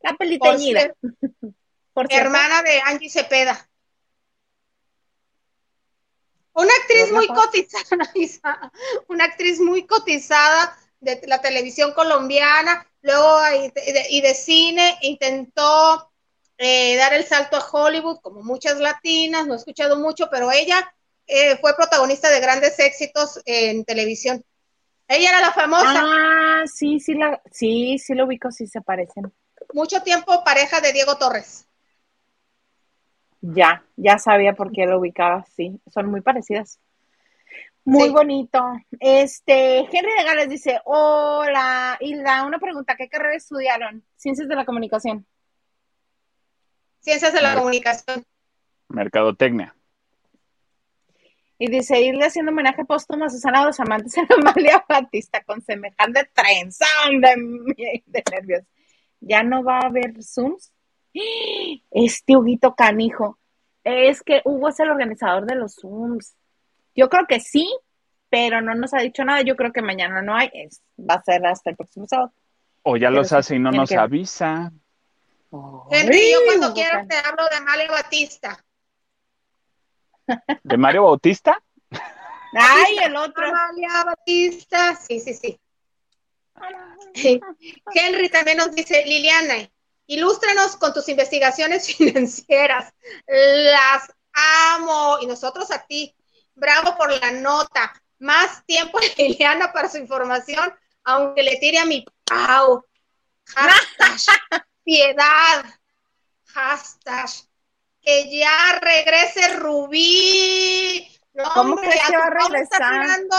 [0.00, 0.94] La peliteñida.
[1.92, 3.68] Por hermana de Angie Cepeda.
[6.52, 7.36] Una actriz Lorna muy Paz.
[7.46, 8.72] cotizada,
[9.08, 16.12] una actriz muy cotizada de la televisión colombiana, luego y de, y de cine, intentó
[16.58, 20.94] eh, dar el salto a Hollywood, como muchas latinas, no he escuchado mucho, pero ella
[21.26, 24.44] eh, fue protagonista de grandes éxitos en televisión.
[25.08, 29.32] Ella era la famosa, Ah, sí, sí, la, sí, sí lo ubico, sí se parecen.
[29.72, 31.66] mucho tiempo pareja de Diego Torres.
[33.40, 36.80] Ya, ya sabía por qué lo ubicaba, sí, son muy parecidas.
[37.84, 38.10] Muy Sí.
[38.10, 38.60] bonito.
[38.98, 44.04] Este, Henry de Gales dice, hola, Hilda, una pregunta, ¿qué carrera estudiaron?
[44.16, 45.24] Ciencias de la comunicación.
[47.00, 48.24] Ciencias de la comunicación.
[48.88, 49.76] Mercadotecnia.
[51.58, 56.28] Y dice, Hilda haciendo homenaje póstumo a Susana Dos Amantes en Amalia Batista con semejante
[56.34, 58.62] trenzón de, de nervios.
[59.20, 60.72] ¿Ya no va a haber Zooms?
[61.90, 63.38] Este Huguito Canijo.
[63.84, 66.34] Es que Hugo es el organizador de los Zooms.
[66.94, 67.66] Yo creo que sí,
[68.28, 69.40] pero no nos ha dicho nada.
[69.42, 70.50] Yo creo que mañana no hay.
[70.52, 72.32] Es, va a ser hasta el próximo sábado.
[72.82, 74.72] O ya Pero los hace y no nos que- avisa.
[75.90, 78.62] Henry, yo cuando Can- te hablo de Amalia Batista.
[80.62, 81.62] ¿De Mario Bautista?
[82.52, 83.46] Ay, el otro.
[83.46, 85.60] Amalia Batista, sí, sí, sí.
[87.14, 87.40] Sí.
[87.94, 89.68] Henry también nos dice, Liliana,
[90.06, 92.92] ilústranos con tus investigaciones financieras.
[93.26, 95.18] Las amo.
[95.20, 96.14] Y nosotros a ti.
[96.54, 97.92] Bravo por la nota.
[98.18, 100.72] Más tiempo Liliana para su información,
[101.04, 102.84] aunque le tire a mi pau.
[103.54, 105.64] Hashtag piedad.
[106.46, 107.28] Hashtag
[108.06, 111.06] que ya regrese Rubí.
[111.34, 113.02] No, ¿Cómo hombre, que va tu a Pau le está regresar?
[113.02, 113.36] tirando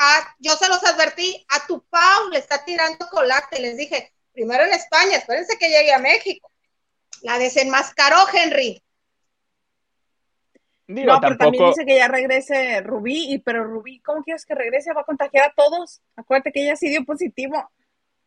[0.00, 3.60] a- yo se los advertí, a tu Pau le está tirando colate.
[3.60, 6.50] Les dije, primero en España, espérense que llegue a México.
[7.22, 8.80] La desenmascaró Henry.
[10.86, 14.54] Digo, No, pero también dice que ya regrese Rubí, y pero Rubí, ¿cómo quieres que
[14.54, 14.92] regrese?
[14.94, 16.00] Va a contagiar a todos.
[16.16, 17.68] Acuérdate que ella sí dio positivo.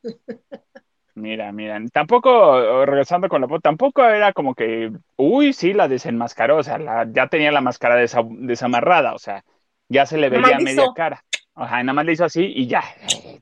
[1.13, 6.57] Mira, mira, tampoco, regresando con la foto, tampoco era como que, uy, sí, la desenmascaró,
[6.57, 9.43] o sea, la- ya tenía la máscara desa- desamarrada, o sea,
[9.89, 10.93] ya se le veía media hizo.
[10.93, 11.23] cara.
[11.53, 12.81] Ajá, nada más le hizo así y ya,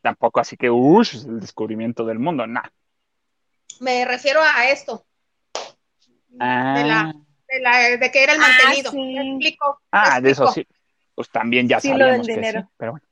[0.02, 2.72] tampoco así que, uy, el descubrimiento del mundo, nada.
[3.82, 5.06] Me refiero a esto,
[6.40, 7.14] Ah, de, la,
[7.50, 8.92] de, la, de que era el Ah, mantenido.
[8.92, 8.98] sí.
[8.98, 9.82] ¿Me explico?
[9.92, 10.66] ah, ¿Me de eso sí,
[11.16, 12.72] pues también ya Sí, lo sabíamos del que sí, dinero.
[12.78, 13.06] pero bueno.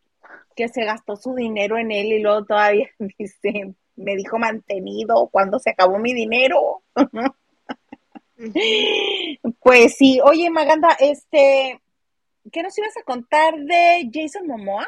[0.56, 2.90] Que se gastó su dinero en él y luego todavía
[3.20, 6.82] dice, me dijo mantenido cuando se acabó mi dinero.
[9.62, 11.82] Pues sí, oye Maganda, este,
[12.52, 14.88] ¿qué nos ibas a contar de Jason Momoa?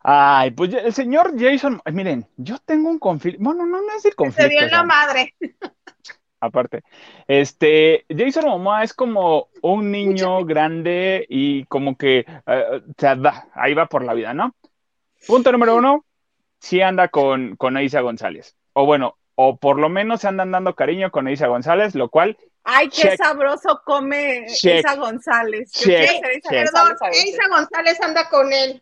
[0.00, 4.10] Ay, pues el señor Jason, miren, yo tengo un conflicto, bueno, no, no es el
[4.10, 5.34] Se conflicto, dio o en la madre.
[6.42, 6.82] aparte.
[7.26, 13.74] Este, Jason Momoa es como un niño grande y como que o sea, va, ahí
[13.74, 14.54] va por la vida, ¿no?
[15.26, 16.04] Punto número uno,
[16.62, 18.56] sí anda con, con Aiza González.
[18.72, 22.38] o bueno, o por lo menos se andan dando cariño con Isa González, lo cual
[22.64, 25.72] Ay, qué sabroso come Isa González.
[25.84, 28.80] Perdón, Isa González anda con él.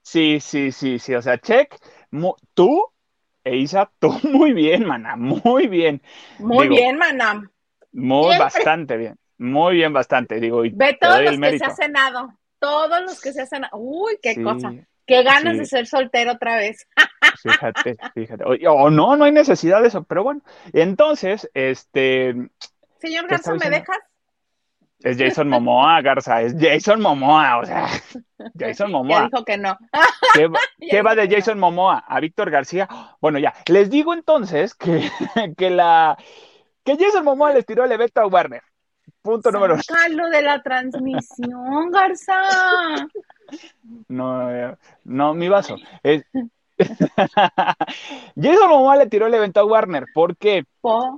[0.00, 1.14] Sí, sí, sí, sí.
[1.14, 1.76] O sea, check.
[2.54, 2.88] Tú
[3.42, 5.16] e Isa, tú muy bien, mana.
[5.16, 6.00] Muy bien.
[6.38, 7.50] Muy bien, mana.
[7.92, 9.18] Muy, bastante bien.
[9.36, 10.40] Muy bien, bastante.
[10.40, 12.32] Digo, Ve todos los que se ha cenado.
[12.58, 13.76] Todos los que se ha cenado.
[13.76, 14.72] Uy, qué cosa.
[15.06, 16.86] Qué ganas de ser soltero otra vez.
[17.42, 18.44] Fíjate, fíjate.
[18.68, 20.40] O, no, no hay necesidad de eso, pero bueno.
[20.72, 22.34] Entonces, este.
[22.98, 23.98] Señor Garza, ¿me dejas?
[25.00, 27.86] Es Jason Momoa, Garza, es Jason Momoa, o sea,
[28.58, 29.18] Jason Momoa.
[29.18, 29.76] Ya dijo que no.
[30.80, 32.04] ¿Qué, va de Jason Momoa?
[32.06, 32.88] ¿A Víctor García?
[33.20, 35.10] Bueno, ya, les digo entonces que,
[35.58, 36.16] que la
[36.84, 38.62] que Jason Momoa les tiró el evento a Warner.
[39.24, 40.28] Punto número uno.
[40.28, 43.08] de la transmisión, Garza.
[44.06, 45.76] No, eh, no, mi vaso.
[46.02, 46.26] Es,
[48.36, 50.04] Jason Momoa le tiró el evento a Warner.
[50.12, 50.66] ¿Por qué?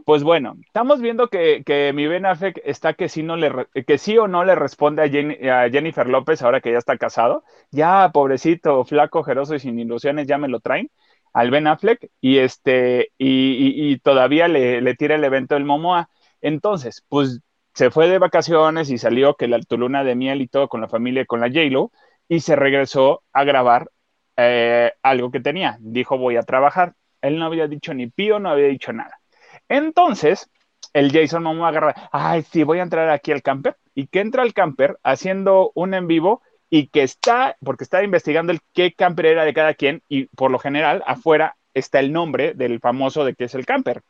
[0.04, 3.50] Pues bueno, estamos viendo que, mi Ben Affleck está que sí, no le,
[3.84, 7.42] que sí o no le responde a, Jennifer López ahora que ya está casado.
[7.72, 10.92] Ya, pobrecito, flaco, jeroso y sin ilusiones, ya me lo traen
[11.32, 16.08] al Ben Affleck y, este, y, todavía le, le, tira el evento el Momoa.
[16.40, 17.40] Entonces, pues
[17.76, 20.80] se fue de vacaciones y salió que la, tu luna de miel y todo con
[20.80, 21.92] la familia, con la J-Lo,
[22.26, 23.90] y se regresó a grabar
[24.38, 25.76] eh, algo que tenía.
[25.80, 26.94] Dijo, voy a trabajar.
[27.20, 29.20] Él no había dicho ni pío, no había dicho nada.
[29.68, 30.48] Entonces,
[30.94, 33.76] el Jason Momoa agarra, ay, sí, voy a entrar aquí al camper.
[33.94, 38.52] Y que entra al camper haciendo un en vivo y que está, porque está investigando
[38.52, 42.54] el qué camper era de cada quien y por lo general afuera está el nombre
[42.54, 44.00] del famoso de qué es el camper.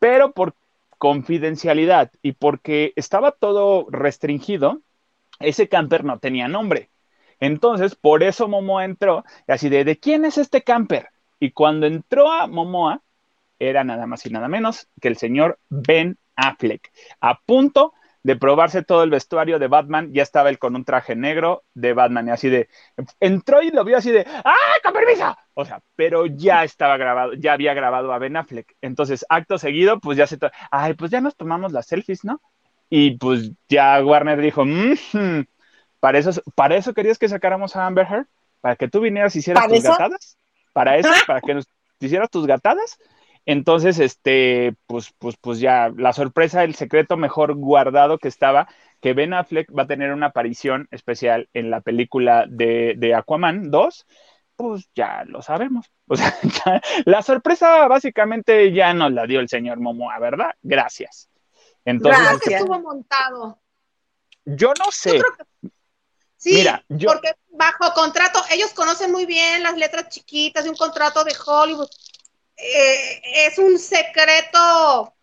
[0.00, 0.54] Pero por
[0.98, 4.80] confidencialidad y porque estaba todo restringido,
[5.40, 6.90] ese camper no tenía nombre.
[7.40, 11.10] Entonces, por eso Momoa entró, así de, ¿de quién es este camper?
[11.38, 13.02] Y cuando entró a Momoa,
[13.58, 17.94] era nada más y nada menos que el señor Ben Affleck, a punto
[18.26, 21.92] de probarse todo el vestuario de Batman, ya estaba él con un traje negro de
[21.92, 22.68] Batman y así de,
[23.20, 25.36] entró y lo vio así de, ¡ah, con permiso!
[25.54, 28.74] O sea, pero ya estaba grabado, ya había grabado a Ben Affleck.
[28.80, 30.40] Entonces, acto seguido, pues ya se,
[30.72, 32.40] ay, pues ya nos tomamos las selfies, ¿no?
[32.90, 35.44] Y pues ya Warner dijo, mmm,
[36.00, 38.26] ¿Para eso, ¿Para eso querías que sacáramos a Amber Heard?
[38.60, 40.36] ¿Para que tú vinieras y hicieras tus gatadas?
[40.72, 41.10] ¿Para eso?
[41.28, 41.68] ¿Para que nos
[42.00, 42.98] hicieras tus gatadas?
[43.46, 48.68] Entonces, este, pues, pues, pues ya, la sorpresa, el secreto mejor guardado que estaba,
[49.00, 53.70] que Ben Affleck va a tener una aparición especial en la película de, de Aquaman
[53.70, 54.06] 2,
[54.56, 55.86] pues ya lo sabemos.
[56.08, 56.32] O sea,
[57.04, 60.50] la sorpresa básicamente ya nos la dio el señor Momoa, ¿verdad?
[60.62, 61.28] Gracias.
[61.84, 62.60] Entonces, Gracias.
[62.60, 63.58] estuvo montado.
[64.44, 65.20] Yo no sé.
[66.36, 66.64] Sí,
[67.04, 71.88] porque bajo contrato, ellos conocen muy bien las letras chiquitas de un contrato de Hollywood.
[72.56, 75.14] Eh, es un secreto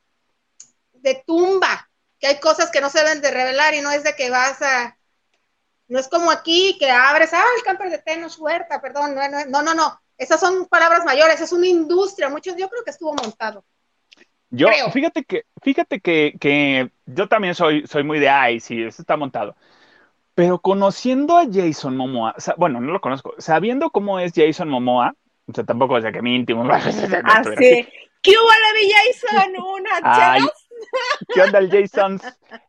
[0.93, 4.15] de tumba, que hay cosas que no se deben de revelar y no es de
[4.15, 4.97] que vas a...
[5.87, 9.15] No es como aquí que abres, ah, el camper de Tenos Huerta, perdón,
[9.49, 13.13] no, no, no, esas son palabras mayores, es una industria, muchos, yo creo que estuvo
[13.13, 13.65] montado.
[14.49, 19.01] Yo, fíjate que, fíjate que, que, yo también soy, soy muy de, ay, sí, eso
[19.01, 19.55] está montado.
[20.35, 25.15] Pero conociendo a Jason Momoa, bueno, no lo conozco, sabiendo cómo es Jason Momoa,
[25.47, 26.63] o sea, tampoco es que mi íntimo.
[26.69, 27.87] Ah, sí.
[28.21, 29.53] ¿Qué hubo, mi Jason?
[29.61, 30.47] ¿Una
[31.33, 32.21] ¿Qué onda el Jason?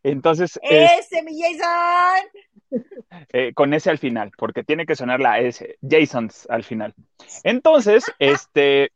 [0.02, 0.58] Entonces.
[0.62, 2.28] ¡Ese, mi Jason!
[3.32, 6.94] Eh, con ese al final, porque tiene que sonar la S, Jasons al final.
[7.44, 8.90] Entonces, este,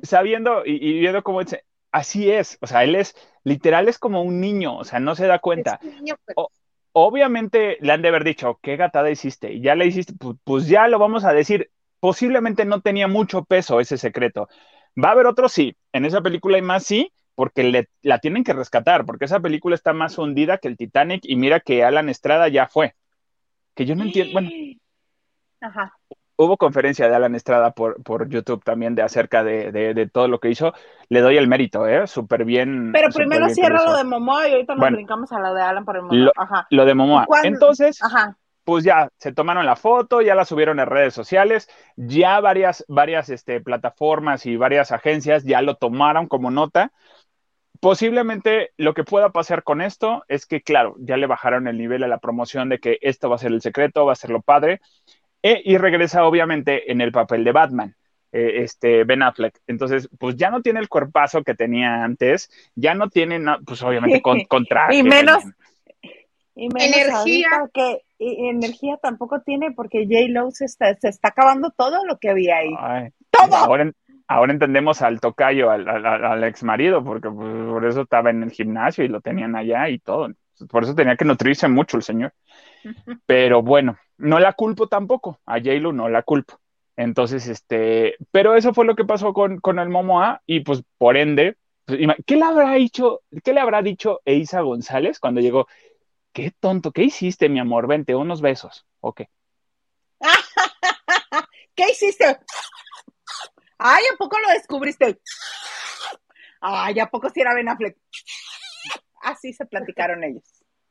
[0.00, 1.58] sabiendo y, viendo cómo es,
[1.90, 5.26] así es, o sea, él es, literal es como un niño, o sea, no se
[5.26, 5.80] da cuenta.
[5.82, 6.50] Es pero
[6.92, 9.52] obviamente le han de haber dicho, ¿qué gatada hiciste?
[9.52, 11.70] Y ya le hiciste, pues, ya lo vamos a decir.
[12.00, 14.48] Posiblemente no tenía mucho peso ese secreto.
[15.02, 15.76] Va a haber otro sí.
[15.92, 19.74] En esa película hay más sí, porque le, la tienen que rescatar, porque esa película
[19.74, 22.94] está más hundida que el Titanic y mira que Alan Estrada ya fue.
[23.74, 24.50] Que yo no entiendo, bueno.
[25.60, 25.94] Ajá
[26.40, 30.48] hubo conferencia de Alan Estrada por, por YouTube también de acerca de, todo lo que
[30.48, 30.72] hizo.
[31.08, 32.06] Le doy el mérito, ¿eh?
[32.06, 32.92] Súper bien.
[32.92, 35.96] Pero primero cierra lo de Momoa y ahorita nos brincamos a lo de Alan por
[35.96, 36.16] el Momoa.
[36.16, 36.32] Lo,
[36.70, 37.26] lo de Momoa.
[37.44, 38.00] Entonces,
[38.64, 43.28] pues ya se tomaron la foto, ya la subieron en redes sociales, ya varias, varias
[43.28, 46.92] este, plataformas y varias agencias ya lo tomaron como nota.
[47.80, 52.04] Posiblemente lo que pueda pasar con esto es que, claro, ya le bajaron el nivel
[52.04, 54.42] a la promoción de que esto va a ser el secreto, va a ser lo
[54.42, 54.80] padre,
[55.42, 57.96] e, y regresa obviamente en el papel de Batman.
[58.32, 59.58] Eh, este Ben Affleck.
[59.66, 64.22] Entonces, pues ya no tiene el cuerpazo que tenía antes, ya no tiene, pues obviamente
[64.22, 64.38] con,
[64.92, 65.42] Y menos,
[66.54, 67.48] y menos energía.
[67.74, 70.26] Que, energía tampoco tiene porque J.
[70.28, 73.10] Lo se está, se está acabando todo lo que había ahí.
[73.30, 73.92] todo.
[74.28, 78.50] ahora entendemos al tocayo, al, al, ex marido, porque pues, por eso estaba en el
[78.50, 80.28] gimnasio y lo tenían allá y todo.
[80.68, 82.32] Por eso tenía que nutrirse mucho el señor.
[83.26, 86.60] Pero bueno, no la culpo tampoco, a j no la culpo.
[86.96, 91.16] Entonces, este, pero eso fue lo que pasó con, con el Momoa y pues por
[91.16, 91.56] ende,
[91.86, 95.66] pues, ¿qué le habrá dicho, qué le habrá dicho Eisa González cuando llegó?
[96.32, 97.88] Qué tonto, ¿qué hiciste, mi amor?
[97.88, 98.86] Vente, unos besos.
[99.00, 99.22] Ok.
[101.74, 102.38] ¿Qué hiciste?
[103.78, 105.20] Ay, ¿a poco lo descubriste?
[106.60, 107.96] Ay, ¿a poco si era Ben Affleck?
[109.22, 110.44] Así se platicaron ellos.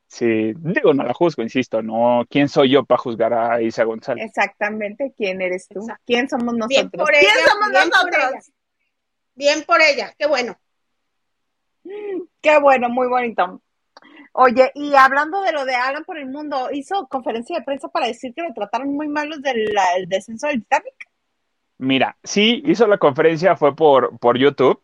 [0.08, 4.26] Sí, digo, no la juzgo, insisto, no, ¿quién soy yo para juzgar a Isa González?
[4.26, 5.86] Exactamente, ¿quién eres tú?
[6.04, 6.68] ¿Quién somos nosotros?
[6.68, 8.50] Bien por ¿Quién somos nosotros?
[9.36, 10.58] bien por ella, qué bueno.
[12.42, 13.62] Qué bueno, muy bonito.
[14.32, 18.06] Oye, y hablando de lo de Alan por el mundo, hizo conferencia de prensa para
[18.06, 19.68] decir que lo trataron muy mal los del
[20.06, 21.08] descenso del Titanic.
[21.78, 24.82] Mira, sí, hizo la conferencia, fue por, por YouTube.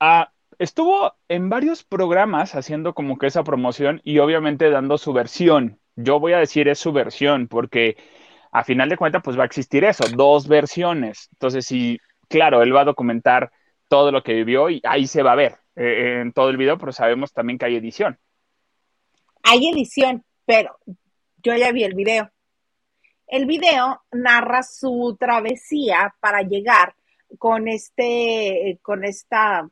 [0.00, 5.78] Ah, estuvo en varios programas haciendo como que esa promoción y obviamente dando su versión.
[5.96, 7.96] Yo voy a decir es su versión porque
[8.50, 11.28] a final de cuentas pues va a existir eso, dos versiones.
[11.32, 13.50] Entonces sí, claro, él va a documentar
[13.88, 16.78] todo lo que vivió y ahí se va a ver eh, en todo el video,
[16.78, 18.18] pero sabemos también que hay edición.
[19.44, 20.78] Hay edición, pero
[21.42, 22.30] yo ya vi el video.
[23.26, 26.94] El video narra su travesía para llegar
[27.38, 29.68] con este, con esta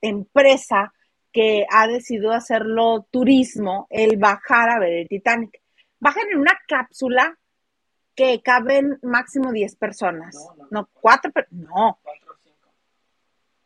[0.00, 0.92] empresa
[1.32, 5.60] que ha decidido hacerlo turismo, el bajar a ver el Titanic.
[5.98, 7.36] Bajan en una cápsula
[8.14, 10.36] que caben máximo 10 personas.
[10.70, 11.98] No, cuatro, no.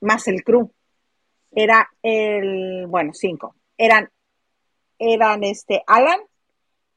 [0.01, 0.73] Más el crew.
[1.53, 3.55] Era el, bueno, cinco.
[3.77, 4.11] Eran,
[5.01, 6.21] eran este, Alan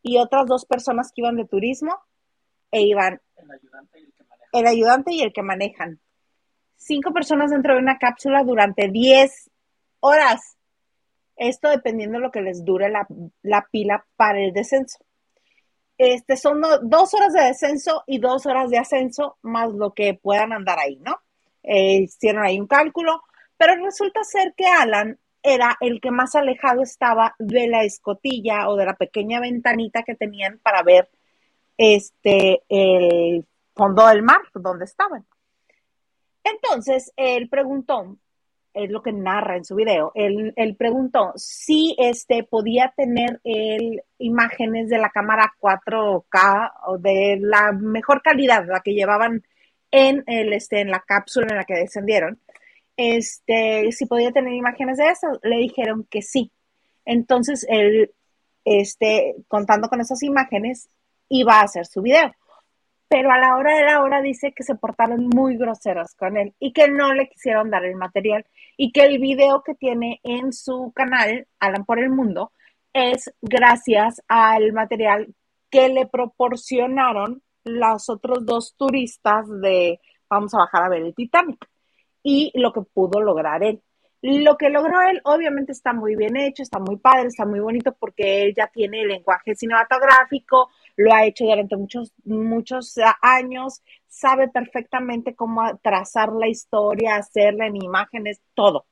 [0.04, 1.98] y otras dos personas que iban de turismo
[2.70, 4.50] e iban el ayudante y el que manejan.
[4.52, 6.00] El ayudante y el que manejan
[6.84, 9.50] cinco personas dentro de una cápsula durante 10
[10.02, 10.58] horas.
[11.36, 15.00] Esto dependiendo de lo que les dure la, pila para el descenso.
[15.98, 20.52] Este, son dos horas de descenso y dos horas de ascenso, más lo que puedan
[20.52, 21.20] andar ahí, ¿no?
[21.64, 23.22] Eh, hicieron ahí un cálculo,
[23.58, 28.78] pero resulta ser que Alan era el que más alejado estaba de la escotilla o
[28.78, 31.10] de la pequeña ventanita que tenían para ver
[31.78, 35.26] este el fondo del mar donde estaban.
[36.44, 38.18] Entonces, él preguntó,
[38.74, 43.40] es lo que narra en su video, él, preguntó si este podía tener
[44.18, 49.44] imágenes de la cámara 4K o de la mejor calidad, la que llevaban
[49.92, 52.40] en, el, este, en la cápsula en la que descendieron,
[52.98, 56.52] este, si podía tener imágenes de eso, le dijeron que sí.
[57.06, 58.12] Entonces, él,
[58.66, 60.90] este, contando con esas imágenes,
[61.30, 62.34] iba a hacer su video
[63.14, 66.56] pero a la hora de la hora dice que se portaron muy groseros con él
[66.58, 68.44] y que no le quisieron dar el material
[68.76, 72.52] y que el video que tiene en su canal, Alan por el Mundo,
[72.92, 75.32] es gracias al material
[75.70, 81.70] que le proporcionaron los otros dos turistas de vamos a bajar a ver el Titanic
[82.24, 83.82] y lo que pudo lograr él.
[84.22, 87.94] Lo que logró él obviamente está muy bien hecho, está muy padre, está muy bonito
[88.00, 94.48] porque él ya tiene el lenguaje cinematográfico, lo ha hecho durante muchos, muchos años, sabe
[94.48, 98.86] perfectamente cómo trazar la historia, hacerla en imágenes, todo.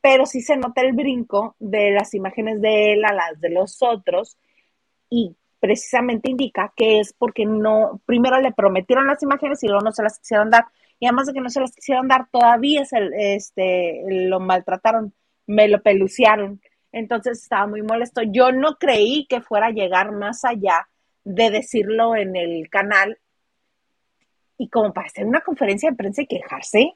[0.00, 3.82] Pero sí se nota el brinco de las imágenes de él a las de los
[3.82, 4.38] otros
[5.08, 9.92] y precisamente indica que es porque no, primero le prometieron las imágenes y luego no
[9.92, 10.66] se las quisieron dar
[11.00, 12.98] y además de que no se las quisieron dar, todavía se,
[13.34, 15.14] este, lo maltrataron,
[15.46, 16.60] me lo peluciaron.
[16.92, 18.20] Entonces estaba muy molesto.
[18.22, 20.88] Yo no creí que fuera a llegar más allá
[21.24, 23.18] de decirlo en el canal
[24.58, 26.94] y como para hacer una conferencia de prensa y quejarse.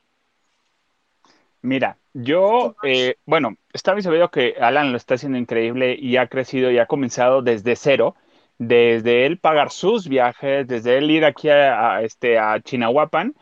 [1.62, 6.26] Mira, yo, eh, bueno, está bien sabido que Alan lo está haciendo increíble y ha
[6.26, 8.16] crecido y ha comenzado desde cero,
[8.58, 13.34] desde él pagar sus viajes, desde él ir aquí a, a este, a Chinahuapan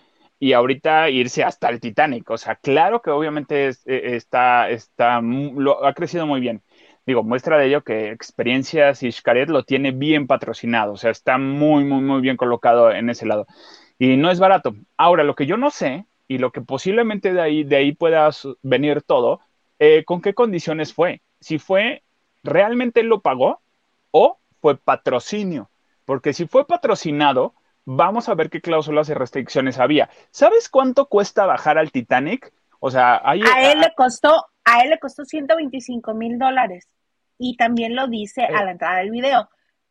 [0.43, 2.29] y ahorita irse hasta el Titanic.
[2.29, 6.63] O sea, claro que obviamente e, está, está, lo, ha crecido muy bien.
[7.07, 11.39] Digo, muestra de ello que Experiencias y Xcaret lo tiene bien patrocinado, o sea, está
[11.39, 13.47] muy, muy, muy bien colocado en ese lado.
[14.01, 14.75] Y no es barato.
[14.97, 18.29] Ahora, lo que yo no sé, y lo que posiblemente de ahí, de ahí pueda
[18.63, 19.39] venir todo,
[19.79, 21.23] eh, ¿con qué condiciones fue?
[21.39, 22.03] Si fue,
[22.43, 23.61] ¿realmente lo pagó
[24.11, 25.71] o fue patrocinio?
[26.05, 27.55] Porque si fue patrocinado,
[27.85, 30.11] vamos a ver qué cláusulas y restricciones había.
[30.31, 32.53] ¿Sabes cuánto cuesta bajar al Titanic?
[32.81, 36.89] O sea, a él le costó, a él le costó 125 mil dólares
[37.39, 39.49] y también lo dice a la entrada del video.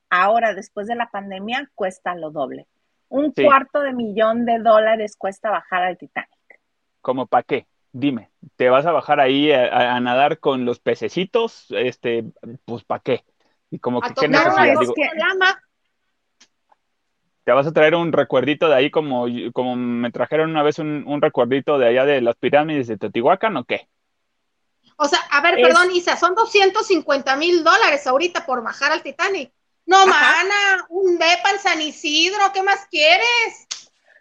[0.09, 2.67] Ahora, después de la pandemia, cuesta lo doble.
[3.07, 6.29] Un cuarto de millón de dólares cuesta bajar al Titanic.
[7.01, 7.67] ¿Como para qué?
[7.93, 11.67] Dime, ¿te vas a bajar ahí a, nadar con los pececitos?
[11.71, 12.23] Este,
[12.63, 13.25] pues ¿para qué?
[13.69, 14.79] Y como que, ¿qué necesidad?
[14.79, 14.93] Digo,
[17.43, 21.21] te vas a traer un recuerdito de ahí como, como me trajeron una vez un,
[21.21, 23.87] recuerdito de allá de las pirámides de Teotihuacán o qué?
[24.97, 29.51] O sea, a ver, perdón, Isa, son 250 mil dólares ahorita por bajar al Titanic.
[29.87, 33.67] No, mana, un depa en San Isidro, ¿qué más quieres?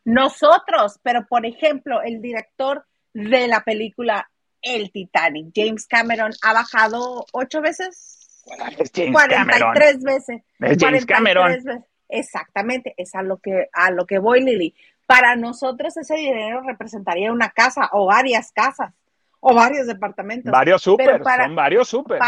[0.05, 4.31] Nosotros, pero por ejemplo, el director de la película
[4.63, 8.43] El Titanic, James Cameron, ha bajado ocho veces.
[8.79, 10.43] Es James 43 veces.
[10.61, 11.85] Es James Cameron.
[12.11, 14.75] Exactamente, es a lo que a lo que voy, Lili.
[15.07, 18.93] Para nosotros ese dinero representaría una casa o varias casas
[19.41, 20.53] o varios departamentos.
[20.53, 22.21] Varios super, son varios super.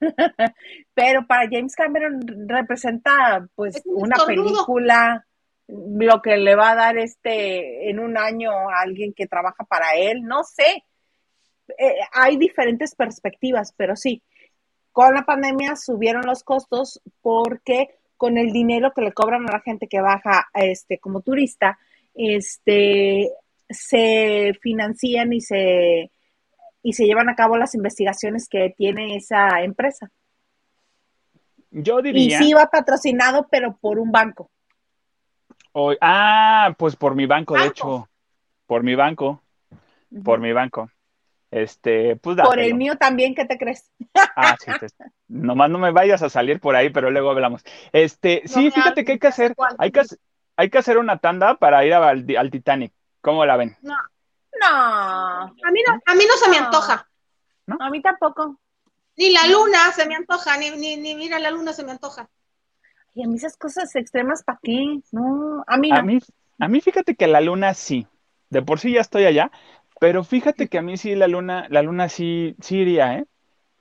[0.94, 5.26] pero para James Cameron representa pues una película,
[5.66, 9.94] lo que le va a dar este en un año a alguien que trabaja para
[9.96, 10.84] él, no sé.
[11.78, 14.22] Eh, hay diferentes perspectivas, pero sí,
[14.92, 19.60] con la pandemia subieron los costos porque con el dinero que le cobran a la
[19.60, 21.78] gente que baja este como turista,
[22.14, 23.30] este
[23.68, 26.10] se financian y se
[26.82, 30.10] y se llevan a cabo las investigaciones que tiene esa empresa.
[31.70, 32.40] Yo diría.
[32.40, 34.50] Y sí va patrocinado, pero por un banco.
[36.00, 38.08] ah, pues por mi banco, de hecho.
[38.66, 39.42] Por mi banco.
[40.24, 40.88] Por mi banco.
[41.56, 43.90] Este, pues Por el mío también, ¿qué te crees?
[44.36, 44.70] Ah, sí,
[45.26, 47.62] nomás no me vayas a salir por ahí, pero luego hablamos.
[47.92, 50.02] Este, sí, fíjate que hay que hacer, hay que,
[50.54, 52.92] hay que hacer una tanda para ir al, al Titanic.
[53.22, 53.74] ¿Cómo la ven?
[53.80, 53.96] No,
[54.60, 54.66] no.
[54.66, 57.08] A mí no, a mí no se me antoja.
[57.66, 57.78] ¿No?
[57.80, 58.60] A mí tampoco.
[59.16, 62.28] Ni la luna se me antoja, ni, ni, ni mira la luna se me antoja.
[63.14, 65.00] Y a mí esas cosas extremas, ¿para qué?
[65.10, 65.96] No, a mí no.
[65.96, 66.18] A mí,
[66.58, 68.06] a mí fíjate que la luna sí.
[68.48, 69.50] De por sí ya estoy allá,
[70.00, 73.24] pero fíjate que a mí sí la luna, la luna sí, sí iría, ¿eh?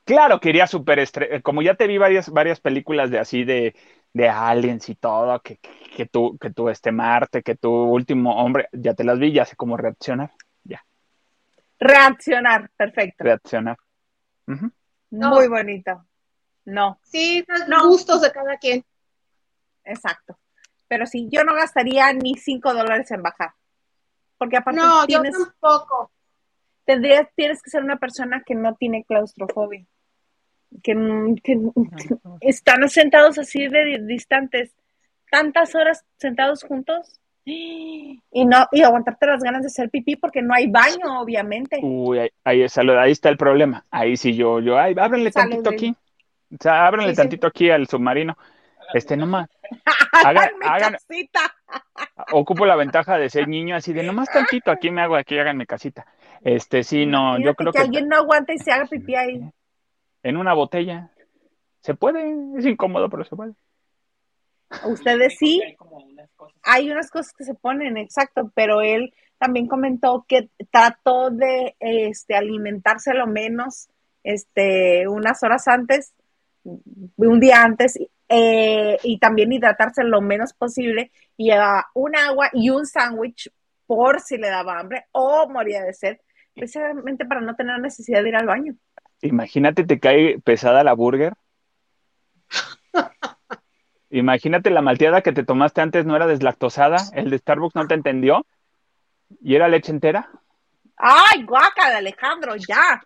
[0.03, 1.41] Claro que iría súper estre...
[1.41, 3.75] Como ya te vi varias, varias películas de así de,
[4.13, 5.59] de aliens y todo, que,
[5.95, 9.45] que, tú, que tú este Marte, que tu último hombre, ya te las vi, ya
[9.45, 10.31] sé cómo reaccionar.
[11.79, 13.23] Reaccionar, perfecto.
[13.23, 13.77] Reaccionar.
[15.09, 16.05] Muy bonito.
[16.65, 16.99] No.
[17.03, 17.87] Sí, no.
[17.87, 18.83] gustos de cada quien.
[19.83, 20.39] Exacto.
[20.87, 23.51] Pero sí, yo no gastaría ni cinco dólares en bajar.
[24.37, 26.11] Porque aparte no, yo tampoco.
[26.85, 29.85] Tendrías, tienes que ser una persona que no tiene claustrofobia.
[30.83, 30.93] Que,
[31.43, 31.59] que
[32.41, 34.75] están sentados así de distantes,
[35.31, 40.53] tantas horas sentados juntos y no, y aguantarte las ganas de hacer pipí porque no
[40.53, 41.79] hay baño, obviamente.
[41.81, 42.65] Uy, ahí, ahí,
[42.97, 43.85] ahí está el problema.
[43.91, 45.95] Ahí sí yo, yo, ay, ábrenle tantito aquí.
[46.51, 48.35] O sea, ábrenle tantito aquí al submarino.
[48.93, 49.49] Este nomás.
[50.25, 50.95] Hagan, hagan,
[52.31, 55.65] ocupo la ventaja de ser niño así de nomás tantito, aquí me hago, aquí háganme
[55.65, 56.05] casita.
[56.41, 57.79] Este, sí, no, yo creo que.
[57.79, 59.41] Que alguien no aguanta y se haga pipí ahí.
[60.23, 61.11] En una botella.
[61.81, 63.53] Se puede, es incómodo, pero se puede.
[64.85, 65.61] Ustedes sí.
[66.63, 72.35] Hay unas cosas que se ponen, exacto, pero él también comentó que trató de este,
[72.35, 73.89] alimentarse lo menos
[74.23, 76.13] este, unas horas antes,
[76.63, 82.69] un día antes, eh, y también hidratarse lo menos posible, y llevaba un agua y
[82.69, 83.51] un sándwich
[83.85, 86.17] por si le daba hambre o moría de sed,
[86.53, 88.75] precisamente para no tener necesidad de ir al baño.
[89.21, 91.33] Imagínate, te cae pesada la burger.
[94.09, 97.95] Imagínate la malteada que te tomaste antes no era deslactosada, el de Starbucks no te
[97.95, 98.45] entendió
[99.41, 100.29] y era leche entera.
[100.97, 103.01] ¡Ay, guaca de Alejandro, ya!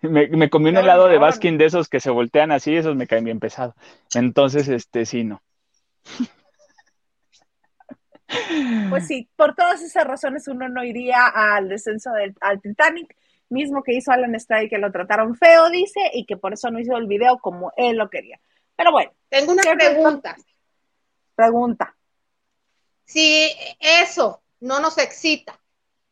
[0.00, 3.24] Me, comí un helado de Baskin de esos que se voltean así, esos me caen
[3.24, 3.74] bien pesado.
[4.14, 5.42] Entonces, este, sí, no.
[8.90, 13.16] Pues sí, por todas esas razones uno no iría al descenso del al Titanic,
[13.48, 16.78] mismo que hizo Alan Stray, que lo trataron feo, dice, y que por eso no
[16.78, 18.40] hizo el video como él lo quería.
[18.76, 19.12] Pero bueno.
[19.28, 20.36] Tengo una pregunta.
[21.34, 21.96] Pregunta.
[23.04, 23.50] Si
[23.80, 25.58] eso no nos excita,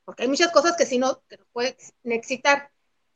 [0.04, 2.70] porque hay muchas cosas que sí no, que nos pueden excitar.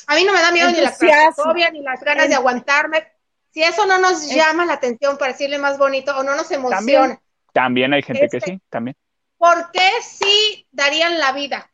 [0.06, 3.06] A mí no me da miedo ni la claustrofobia, ni las ganas de aguantarme.
[3.52, 7.20] Si eso no nos llama la atención para decirle más bonito o no nos emociona.
[7.52, 8.96] También, hay gente que este, sí, también.
[9.36, 11.70] ¿Por qué sí darían la vida?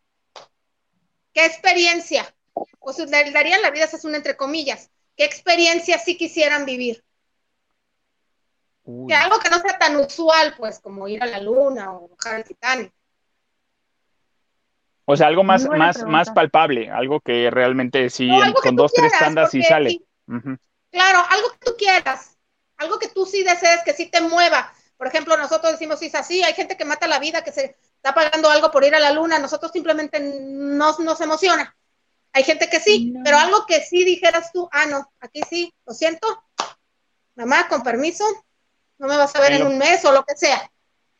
[1.32, 2.34] ¿Qué experiencia?
[2.78, 4.90] Pues darían la vida, eso es una entre comillas.
[5.16, 7.04] ¿Qué experiencia sí quisieran vivir?
[9.08, 12.36] Que algo que no sea tan usual, pues, como ir a la luna o bajar
[12.36, 12.92] el Titanic.
[15.06, 18.28] O sea, algo más, más, más palpable, algo que realmente sí,
[18.62, 20.00] con dos, tres tandas sí sale.
[20.90, 22.36] Claro, algo que tú quieras,
[22.76, 24.72] algo que tú sí desees, que sí te mueva.
[24.96, 27.76] Por ejemplo, nosotros decimos, sí, es así, hay gente que mata la vida, que se
[27.94, 31.76] está pagando algo por ir a la luna, nosotros simplemente nos, nos emociona.
[32.32, 35.94] Hay gente que sí, pero algo que sí dijeras tú, ah, no, aquí sí, lo
[35.94, 36.26] siento,
[37.36, 38.24] mamá, con permiso,
[38.98, 40.70] no me vas a ver en, un mes o lo que sea.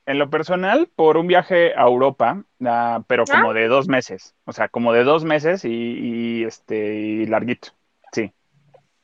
[0.07, 3.33] En lo personal, por un viaje a Europa, ah, pero ¿Ah?
[3.33, 7.71] como de dos meses, o sea, como de dos meses y, este y larguito,
[8.13, 8.33] sí.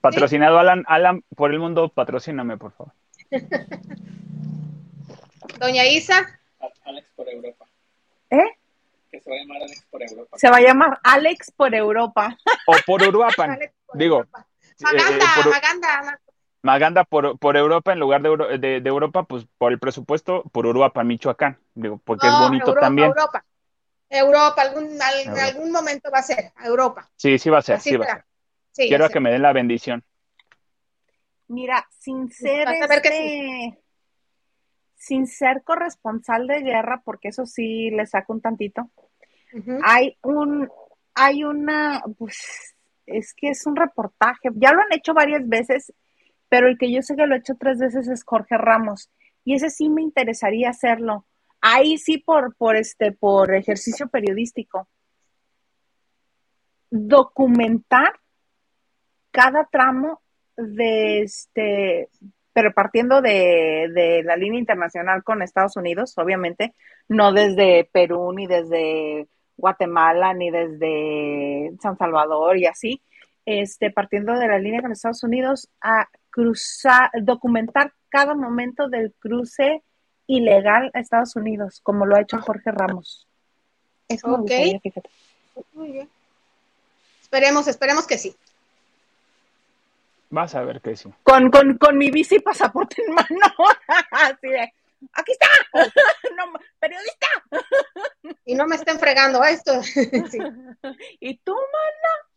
[0.00, 2.92] Patrocinado Alan, Alan, por el mundo, patrocíname, por favor.
[5.58, 6.38] Doña Isa.
[6.84, 7.66] Alex por Europa.
[8.30, 8.56] ¿Eh?
[9.10, 10.38] Que se va a llamar Alex por Europa.
[10.38, 12.38] Se va a llamar Alex por Europa.
[12.66, 13.58] O por Uruapan,
[13.94, 14.24] digo.
[14.80, 16.20] Maganda, eh, Maganda.
[16.62, 21.06] Maganda por, por Europa en lugar de, de, Europa, pues por el presupuesto, por Uruapan,
[21.08, 23.08] Michoacán, digo, porque es bonito Europa, también.
[23.08, 23.44] Europa,
[24.08, 27.10] Europa, algún, en algún momento va a ser, Europa.
[27.16, 28.08] Sí, sí va a ser, sí va a
[28.70, 28.88] ser.
[28.88, 30.04] Quiero que me den la bendición.
[31.48, 33.78] Mira, sin ser este,
[34.94, 38.88] sin ser corresponsal de guerra, porque eso sí le saco un tantito,
[39.84, 40.70] hay un,
[41.14, 45.92] hay una, pues es que es un reportaje, ya lo han hecho varias veces,
[46.52, 49.10] pero el que yo sé que lo he hecho tres veces es Jorge Ramos,
[49.42, 51.24] y ese sí me interesaría hacerlo.
[51.62, 54.86] Ahí sí por, por este, por ejercicio periodístico.
[56.90, 58.20] Documentar
[59.30, 60.20] cada tramo
[60.54, 62.10] de este,
[62.52, 66.74] pero partiendo de, la línea internacional con Estados Unidos, obviamente,
[67.08, 69.26] no desde Perú, ni desde
[69.56, 73.02] Guatemala, ni desde San Salvador y así,
[73.46, 79.84] este, partiendo de la línea con Estados Unidos, a cruzar, documentar cada momento del cruce
[80.26, 83.28] ilegal a Estados Unidos, como lo ha hecho Jorge Ramos.
[84.08, 84.80] Eso okay.
[84.80, 85.08] fíjate.
[85.74, 86.08] Muy bien.
[87.20, 88.34] Esperemos, esperemos que sí.
[90.30, 91.12] Vas a ver que sí.
[91.22, 93.54] Con, con, con mi bici y pasaporte en mano.
[94.10, 94.72] Así de,
[95.12, 95.46] aquí está,
[96.80, 97.26] periodista.
[98.44, 99.80] Y no me estén fregando esto.
[101.20, 102.31] ¿Y tú, mana?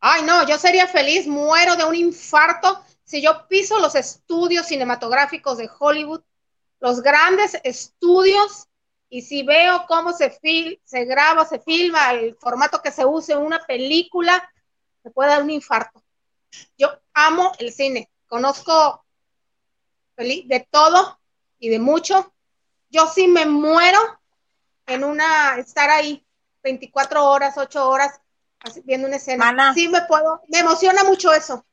[0.00, 5.58] Ay, no, yo sería feliz, muero de un infarto si yo piso los estudios cinematográficos
[5.58, 6.22] de Hollywood,
[6.80, 8.66] los grandes estudios,
[9.08, 13.32] y si veo cómo se, fil se graba, se filma, el formato que se use
[13.32, 14.50] en una película,
[15.04, 16.02] me puede dar un infarto.
[16.76, 19.04] Yo amo el cine, conozco
[20.16, 21.20] de todo
[21.60, 22.34] y de mucho.
[22.90, 24.00] Yo sí me muero
[24.86, 26.26] en una, estar ahí
[26.64, 28.20] 24 horas, 8 horas
[28.84, 29.74] viendo una escena.
[29.74, 31.64] Sí me puedo, me emociona mucho eso.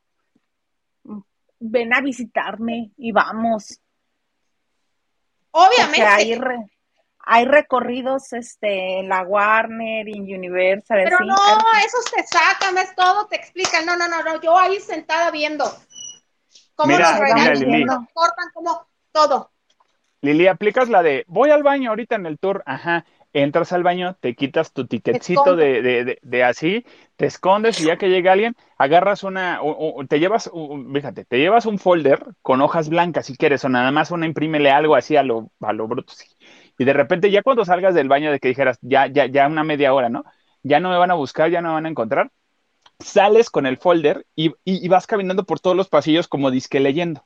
[1.60, 3.80] Ven a visitarme y vamos.
[5.52, 6.04] Obviamente
[7.26, 11.02] hay recorridos este, en la Warner, en Universal.
[11.04, 11.36] Pero no,
[11.86, 13.86] esos te sacan, es todo, te explican.
[13.86, 15.66] No, no, no, no, yo ahí sentada viendo
[16.76, 19.52] cómo los regalan, cortan, como todo.
[20.22, 24.16] Lili, aplicas la de voy al baño ahorita en el tour, ajá, entras al baño,
[24.20, 28.56] te quitas tu ticketcito de, de, de, así, te escondes y ya que llega alguien,
[28.78, 29.60] agarras una,
[30.08, 30.52] te llevas,
[30.94, 34.72] fíjate, te llevas un folder con hojas blancas si quieres, o nada más una imprímele
[34.72, 36.28] algo así a lo, a lo bruto, sí
[36.78, 39.64] y de repente ya cuando salgas del baño de que dijeras, ya, ya, ya una
[39.64, 40.24] media hora, ¿no?
[40.64, 42.32] Ya no me van a buscar, ya no me van a encontrar,
[43.00, 47.26] sales con el folder y, y, vas caminando por todos los pasillos como disque leyendo.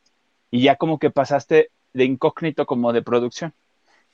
[0.50, 3.54] Y ya como que pasaste de incógnito como de producción.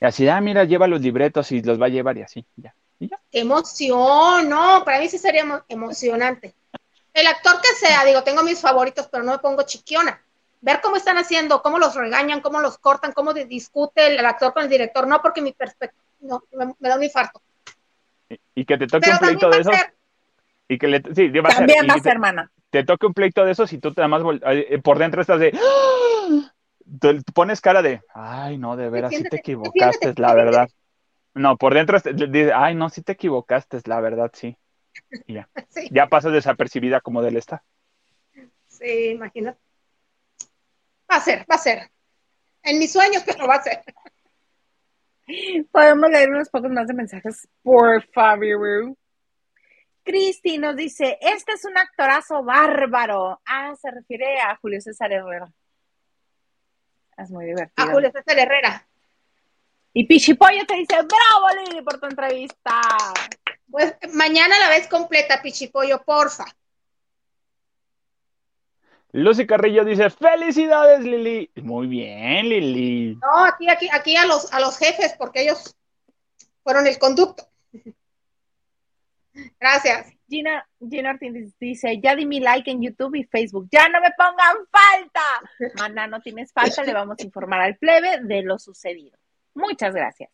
[0.04, 2.74] Y así, ah, mira, lleva los libretos y los va a llevar y así, ya.
[3.00, 3.18] ¿Y ya?
[3.32, 4.50] emoción!
[4.50, 6.54] No, para mí sí sería emocionante.
[7.14, 10.22] El actor que sea, digo, tengo mis favoritos, pero no me pongo chiquiona
[10.60, 14.64] ver cómo están haciendo, cómo los regañan, cómo los cortan, cómo discute el, actor con
[14.64, 17.40] el director, no porque mi perspectiva, no, me, da un infarto.
[18.54, 19.74] Y, que te toque un pleito de esos.
[20.68, 22.50] Y que le, sí, va También a ser, hermana.
[22.68, 25.58] Te toque un pleito de esos y tú te más eh, por dentro estás de.
[27.00, 30.68] Te pones cara de, ay, no, de veras, sí te equivocaste, la verdad.
[31.34, 34.56] No, por dentro dices, ay, no, sí te equivocaste, la verdad, sí.
[35.26, 35.48] ya.
[35.90, 37.62] Ya pasas desapercibida como del estar.
[38.68, 39.58] Sí, imagínate.
[41.10, 41.90] Va a ser, va a ser.
[42.62, 43.82] En mis sueños, pero va a ser.
[45.70, 48.94] Podemos leer unos pocos más de mensajes, por favor.
[50.02, 53.40] Cristi nos dice, este es un actorazo bárbaro.
[53.46, 55.50] Ah, se refiere a Julio César Herrera.
[57.16, 57.88] Es muy divertido.
[57.88, 58.86] A Julio César Herrera.
[59.92, 62.80] Y Pichipollo te dice, bravo Lili por tu entrevista.
[63.70, 66.44] Pues mañana la ves completa, Pichipollo, porfa.
[69.12, 71.48] Lucy Carrillo dice, felicidades Lili.
[71.62, 73.16] Muy bien, Lili.
[73.22, 75.76] No, aquí, aquí, aquí a los, a los jefes, porque ellos
[76.64, 77.46] fueron el conducto.
[79.60, 80.13] Gracias.
[80.28, 83.68] Gina, Gina Ortiz dice, ya di mi like en YouTube y Facebook.
[83.70, 85.20] Ya no me pongan falta.
[85.78, 89.18] Mana, no tienes falta, le vamos a informar al plebe de lo sucedido.
[89.54, 90.30] Muchas gracias.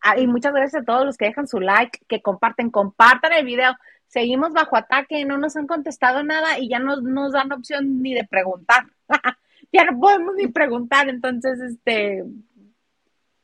[0.00, 3.44] Ah, y muchas gracias a todos los que dejan su like, que comparten, compartan el
[3.44, 3.76] video.
[4.08, 8.12] Seguimos bajo ataque, no nos han contestado nada y ya no nos dan opción ni
[8.12, 8.84] de preguntar.
[9.72, 12.24] ya no podemos ni preguntar, entonces, este,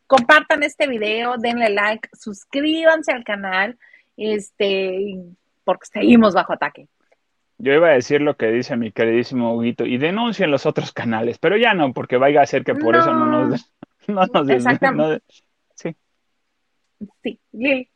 [0.08, 3.78] compartan este video, denle like, suscríbanse al canal,
[4.16, 5.16] este,
[5.68, 6.88] porque seguimos bajo ataque.
[7.58, 11.36] Yo iba a decir lo que dice mi queridísimo Huguito y denuncien los otros canales,
[11.36, 13.70] pero ya no, porque vaya a ser que por eso no nos,
[14.06, 15.22] no nos Exactamente.
[15.74, 15.94] sí.
[17.22, 17.90] Sí, Lili.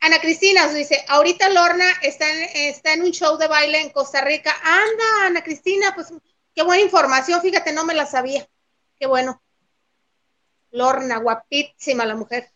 [0.00, 3.90] Ana Cristina nos dice, ahorita Lorna está en, está en un show de baile en
[3.90, 4.52] Costa Rica.
[4.64, 6.12] Anda, Ana Cristina, pues
[6.56, 8.44] qué buena información, fíjate, no me la sabía.
[8.98, 9.40] Qué bueno.
[10.72, 12.50] Lorna, guapísima la mujer.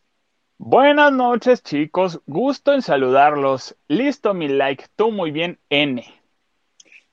[0.63, 2.21] Buenas noches, chicos.
[2.27, 3.79] Gusto en saludarlos.
[3.89, 4.85] Listo mi like.
[4.95, 6.05] Tú muy bien, N.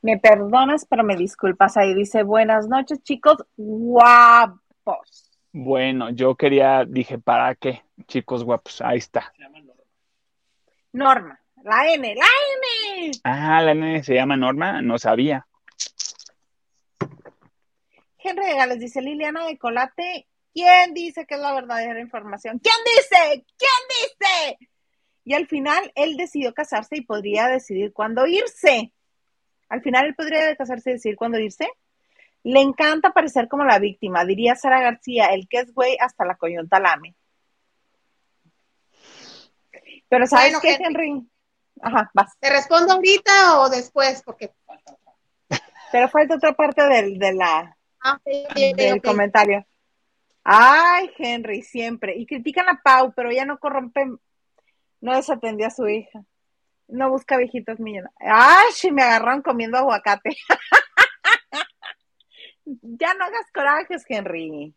[0.01, 1.77] Me perdonas, pero me disculpas.
[1.77, 3.37] Ahí dice, buenas noches, chicos.
[3.55, 5.31] Guapos.
[5.53, 7.83] Bueno, yo quería, dije, ¿para qué?
[8.05, 9.31] Chicos guapos, ahí está.
[10.91, 12.25] Norma, la N, la
[13.05, 13.11] N.
[13.23, 15.47] Ah, la N se llama Norma, no sabía.
[18.17, 22.59] Henry Gales dice Liliana de Colate ¿Quién dice que es la verdadera información?
[22.59, 23.45] ¿Quién dice?
[23.57, 24.69] ¿Quién dice?
[25.23, 28.93] Y al final él decidió casarse y podría decidir cuándo irse.
[29.69, 31.67] Al final él podría casarse y decidir cuándo irse.
[32.43, 36.35] Le encanta parecer como la víctima, diría Sara García, el que es güey hasta la
[36.35, 37.15] coyunta lame.
[40.07, 41.27] Pero ¿sabes qué, Henry?
[41.81, 42.37] Ajá, vas.
[42.39, 44.23] ¿Te respondo ahorita o después?
[44.23, 44.53] Porque...
[45.91, 49.65] Pero falta otra parte del, de la, ah, del comentario.
[50.49, 52.15] Ay, Henry, siempre.
[52.15, 54.05] Y critican a Pau, pero ya no corrompe,
[55.01, 56.23] no desatendió a su hija.
[56.87, 58.15] No busca viejitos millonarios.
[58.21, 60.37] Ay, sí, me agarraron comiendo aguacate.
[62.63, 64.73] ya no hagas corajes, Henry.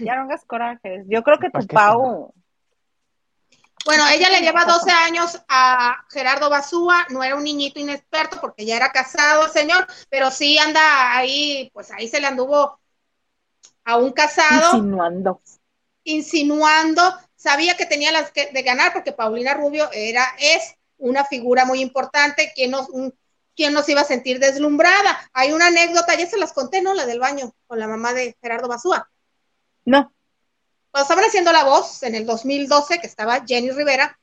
[0.00, 1.06] Ya no hagas corajes.
[1.08, 2.34] Yo creo que tu Pau.
[3.86, 8.66] Bueno, ella le lleva 12 años a Gerardo Basúa, no era un niñito inexperto porque
[8.66, 12.78] ya era casado, señor, pero sí anda ahí, pues ahí se le anduvo
[13.84, 14.76] a un casado.
[14.76, 15.40] Insinuando.
[16.04, 17.02] Insinuando.
[17.36, 21.80] Sabía que tenía las que de ganar porque Paulina Rubio era, es una figura muy
[21.80, 22.88] importante, quien nos,
[23.54, 25.30] quien nos iba a sentir deslumbrada.
[25.32, 26.94] Hay una anécdota, ya se las conté, ¿no?
[26.94, 29.10] La del baño con la mamá de Gerardo Basúa.
[29.84, 30.12] No.
[30.90, 34.18] Cuando estaban haciendo la voz en el 2012, que estaba Jenny Rivera,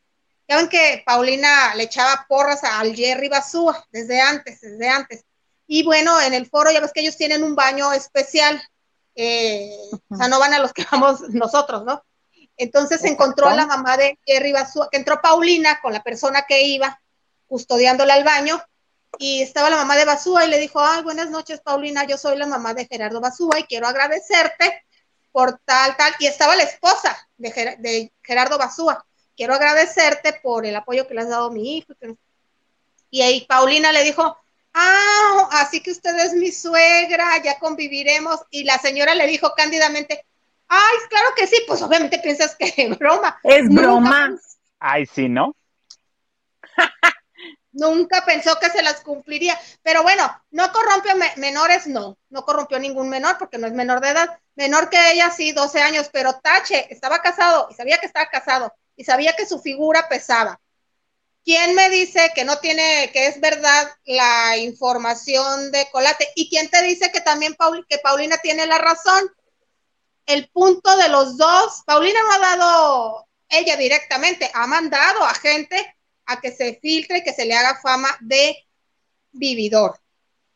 [0.47, 5.25] ya ven que Paulina le echaba porras al Jerry Basúa desde antes, desde antes.
[5.67, 8.61] Y bueno, en el foro ya ves que ellos tienen un baño especial
[9.15, 9.75] eh,
[10.09, 12.03] o sea, no van a los que vamos nosotros, ¿no?
[12.57, 16.43] Entonces se encontró a la mamá de Jerry Basúa, que entró Paulina con la persona
[16.47, 17.01] que iba
[17.47, 18.61] custodiándola al baño,
[19.17, 22.37] y estaba la mamá de Basúa y le dijo, ay, buenas noches, Paulina, yo soy
[22.37, 24.85] la mamá de Gerardo Basúa y quiero agradecerte
[25.31, 29.05] por tal, tal, y estaba la esposa de, Gerardo Basúa,
[29.35, 31.93] quiero agradecerte por el apoyo que le has dado a mi hijo.
[33.09, 34.37] Y ahí Paulina le dijo,
[34.73, 38.39] ah, así que usted es mi suegra, ya conviviremos.
[38.49, 40.25] Y la señora le dijo cándidamente,
[40.67, 43.39] ay, claro que sí, pues obviamente piensas que es broma.
[43.43, 44.37] Es broma.
[44.79, 45.55] Ay, sí, ¿no?
[47.73, 49.57] Nunca pensó que se las cumpliría.
[49.81, 52.17] Pero bueno, no corrompió menores, no.
[52.29, 54.39] No corrompió ningún menor porque no es menor de edad.
[54.55, 56.09] Menor que ella, sí, 12 años.
[56.11, 60.59] Pero Tache estaba casado y sabía que estaba casado y sabía que su figura pesaba.
[61.43, 66.29] ¿Quién me dice que no tiene, que es verdad la información de Colate?
[66.35, 67.55] ¿Y quién te dice que también
[67.89, 69.23] que Paulina tiene la razón?
[70.27, 75.97] El punto de los dos, Paulina no ha dado ella directamente, ha mandado a gente
[76.25, 78.55] a que se filtre y que se le haga fama de
[79.31, 79.99] vividor.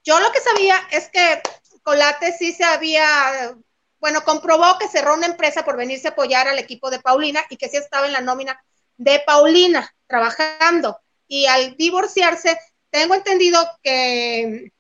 [0.03, 1.41] Yo lo que sabía es que
[1.81, 3.55] Colate sí se había,
[3.99, 7.57] bueno, comprobó que cerró una empresa por venirse a apoyar al equipo de Paulina y
[7.57, 8.63] que sí estaba en la nómina
[8.97, 12.57] de Paulina trabajando y al divorciarse,
[12.89, 14.71] tengo entendido que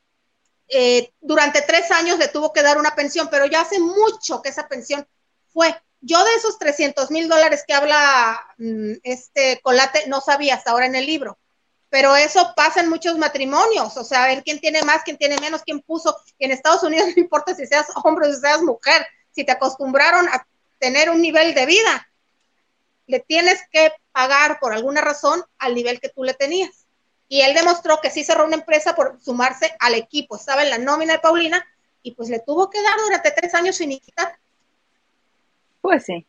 [0.67, 4.49] eh, durante tres años le tuvo que dar una pensión, pero ya hace mucho que
[4.49, 5.07] esa pensión
[5.51, 5.75] fue.
[6.01, 10.85] Yo de esos 300 mil dólares que habla mm, este Colate no sabía hasta ahora
[10.85, 11.37] en el libro,
[11.89, 15.39] pero eso pasa en muchos matrimonios, o sea, a ver quién tiene más, quién tiene
[15.39, 16.15] menos, quién puso.
[16.39, 20.27] En Estados Unidos no importa si seas hombre o si seas mujer, si te acostumbraron
[20.29, 20.45] a
[20.79, 22.07] tener un nivel de vida,
[23.07, 26.87] le tienes que pagar por alguna razón al nivel que tú le tenías.
[27.27, 30.35] Y él demostró que sí cerró una empresa por sumarse al equipo.
[30.35, 31.65] Estaba en la nómina de Paulina
[32.01, 34.37] y pues le tuvo que dar durante tres años sin quitar.
[35.81, 36.25] Pues sí.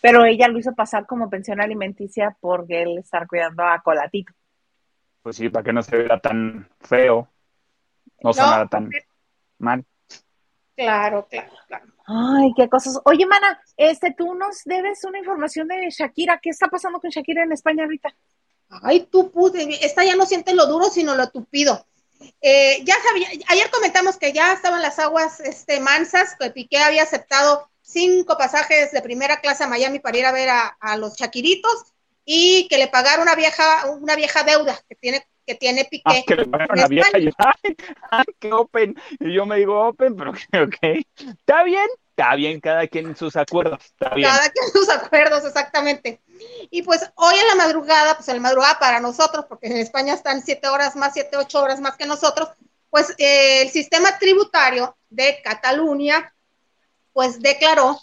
[0.00, 4.32] Pero ella lo hizo pasar como pensión alimenticia porque él estar cuidando a Colatito.
[5.22, 7.28] Pues sí, para que no se vea tan feo.
[8.22, 8.90] No, sonara tan
[9.58, 9.84] mal.
[10.84, 11.86] Claro, claro, claro.
[12.06, 12.98] Ay, qué cosas.
[13.04, 16.40] Oye, mana, este, tú nos debes una información de Shakira.
[16.42, 18.08] ¿Qué está pasando con Shakira en España ahorita?
[18.82, 21.86] Ay, tú pude, esta ya no siente lo duro, sino lo tupido.
[22.40, 27.02] Eh, ya sabía, ayer comentamos que ya estaban las aguas este, mansas, que Piqué había
[27.02, 31.92] aceptado cinco pasajes de primera clase a Miami para ir a ver a, los Shakiritos
[32.24, 36.02] y que le pagaron una vieja, una vieja deuda que tiene que tiene Piqué.
[36.04, 37.28] Ah, que le una vieja y,
[38.10, 38.94] ay, qué open.
[39.18, 40.30] Y yo me digo open, pero
[40.64, 40.76] ok.
[41.16, 43.84] Está bien, está bien, cada quien en sus acuerdos.
[43.84, 44.28] Está bien.
[44.28, 46.20] Cada quien en sus acuerdos, exactamente.
[46.70, 50.14] Y pues hoy en la madrugada, pues en la madrugada para nosotros, porque en España
[50.14, 52.48] están siete horas más, siete, ocho horas más que nosotros,
[52.88, 56.32] pues eh, el sistema tributario de Cataluña,
[57.12, 58.00] pues declaró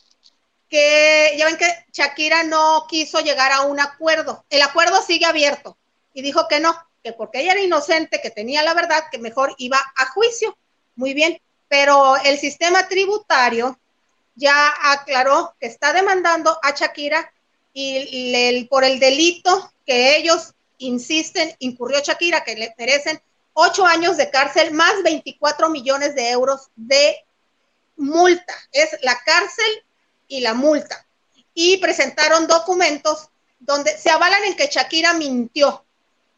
[0.67, 4.45] que ya ven que Shakira no quiso llegar a un acuerdo.
[4.49, 5.77] El acuerdo sigue abierto
[6.13, 6.75] y dijo que no,
[7.07, 10.57] que porque ella era inocente, que tenía la verdad, que mejor iba a juicio.
[10.95, 11.39] Muy bien,
[11.69, 13.79] pero el sistema tributario
[14.35, 17.31] ya aclaró que está demandando a Shakira
[17.73, 23.21] y por el delito que ellos insisten incurrió Shakira, que le merecen
[23.53, 27.23] ocho años de cárcel más 24 millones de euros de
[27.95, 28.53] multa.
[28.71, 29.85] Es la cárcel
[30.27, 31.05] y la multa.
[31.53, 33.29] Y presentaron documentos
[33.59, 35.85] donde se avalan en que Shakira mintió,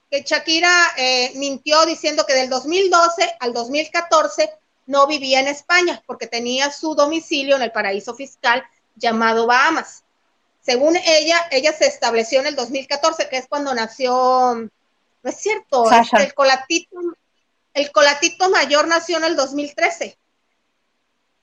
[0.09, 4.49] que Shakira eh, mintió diciendo que del 2012 al 2014
[4.87, 8.63] no vivía en España porque tenía su domicilio en el paraíso fiscal
[8.95, 10.03] llamado Bahamas.
[10.61, 14.69] Según ella, ella se estableció en el 2014, que es cuando nació, no
[15.29, 16.99] es cierto, el colatito,
[17.73, 20.17] el colatito mayor nació en el 2013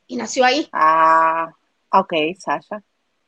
[0.08, 0.68] y nació ahí.
[0.72, 1.52] Ah,
[1.90, 2.82] ok, Sasha.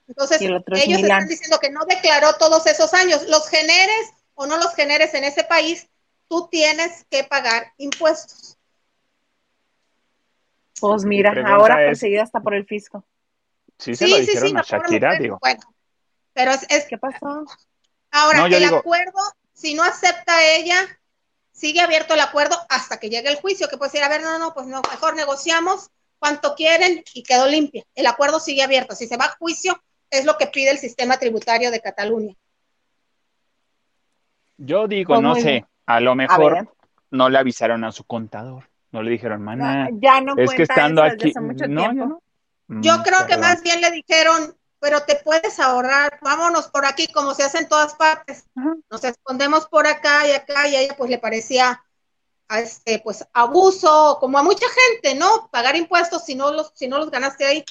[0.09, 3.29] Entonces, ellos están diciendo que no declaró todos esos años.
[3.29, 5.89] Los generes o no los generes en ese país,
[6.29, 8.57] tú tienes que pagar impuestos.
[10.81, 13.05] Pues mira, ahora perseguida hasta por el fisco.
[13.79, 15.39] Sí, se lo dijeron a Shakira, digo.
[15.41, 15.61] Bueno,
[16.33, 17.45] pero es, ¿Qué pasó?
[18.13, 19.19] Ahora, el acuerdo,
[19.53, 20.87] si no acepta ella,
[21.51, 24.39] sigue abierto el acuerdo hasta que llegue el juicio, que puede decir, a ver, no,
[24.39, 27.85] no, pues no, mejor negociamos cuanto quieren y quedó limpia.
[27.97, 28.95] El acuerdo sigue abierto.
[28.95, 32.37] Si se va a juicio, es lo que pide el sistema tributario de Cataluña.
[34.59, 36.69] Yo digo, pues no sé, a lo mejor
[37.11, 41.03] no le avisaron a su contador, no le dijeron, mana, ya no es que estando
[41.03, 41.33] aquí,
[41.69, 42.21] no,
[42.69, 47.35] yo creo que más bien le dijeron, pero te puedes ahorrar, vámonos por aquí, como
[47.35, 48.47] se hace en todas partes.
[48.91, 51.83] Nos escondemos por acá y acá, y a ella pues le parecía
[52.51, 55.49] este, pues abuso, como a mucha gente, ¿no?
[55.51, 57.65] Pagar impuestos si no los, si no los ganaste ahí.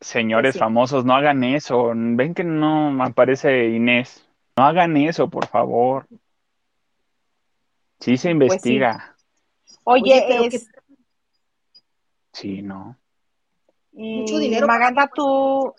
[0.00, 1.92] Señores pues famosos, no hagan eso.
[1.94, 4.25] Ven que no aparece Inés.
[4.56, 6.06] No hagan eso, por favor.
[8.00, 9.16] Sí se pues investiga.
[9.84, 10.68] Oye, es...
[12.32, 12.96] Sí, no.
[13.92, 14.66] Mucho dinero.
[14.66, 15.74] Maganda, tú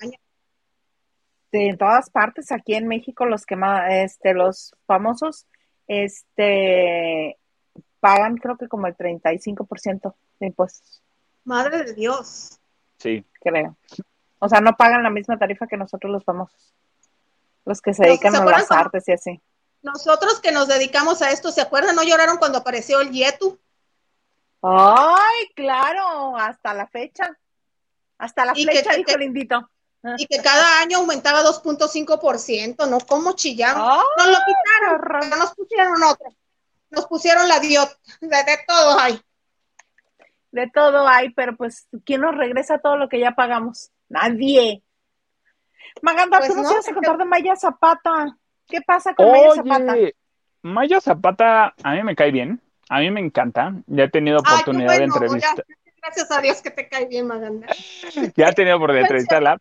[1.51, 5.47] de todas partes aquí en México los que más este los famosos
[5.87, 7.37] este
[7.99, 11.01] pagan creo que como el 35% de impuestos.
[11.45, 12.59] Madre de Dios.
[12.97, 13.25] Sí.
[13.39, 13.77] Creo.
[14.39, 16.73] O sea, no pagan la misma tarifa que nosotros los famosos.
[17.67, 19.41] Los que se dedican a las artes y así.
[19.81, 21.97] Nosotros que nos dedicamos a esto, ¿se acuerdan?
[21.97, 23.59] ¿No lloraron cuando apareció el Yetu?
[24.61, 27.37] Ay, claro, hasta la fecha.
[28.17, 29.69] Hasta la fecha, dijo el invito.
[30.17, 32.99] Y que cada año aumentaba 2.5%, ¿no?
[33.01, 34.01] ¿Cómo chillamos?
[34.17, 36.29] nos lo quitaron, nos pusieron otro.
[36.89, 39.21] Nos pusieron la diot, de, todo hay.
[40.51, 43.91] De todo hay, pero pues, ¿quién nos regresa todo lo que ya pagamos?
[44.07, 44.83] Nadie.
[46.01, 48.37] Maganda, pues tú nos ibas a contar de Maya Zapata.
[48.67, 49.95] ¿Qué pasa con Maya Zapata?
[50.61, 52.61] Maya Zapata, a mí me cae bien.
[52.89, 53.73] A mí me encanta.
[53.87, 55.65] Ya he tenido oportunidad de entrevistar.
[56.01, 57.67] Gracias a Dios que te cae bien, Maganda.
[58.35, 59.59] ya he tenido por de entrevistarla.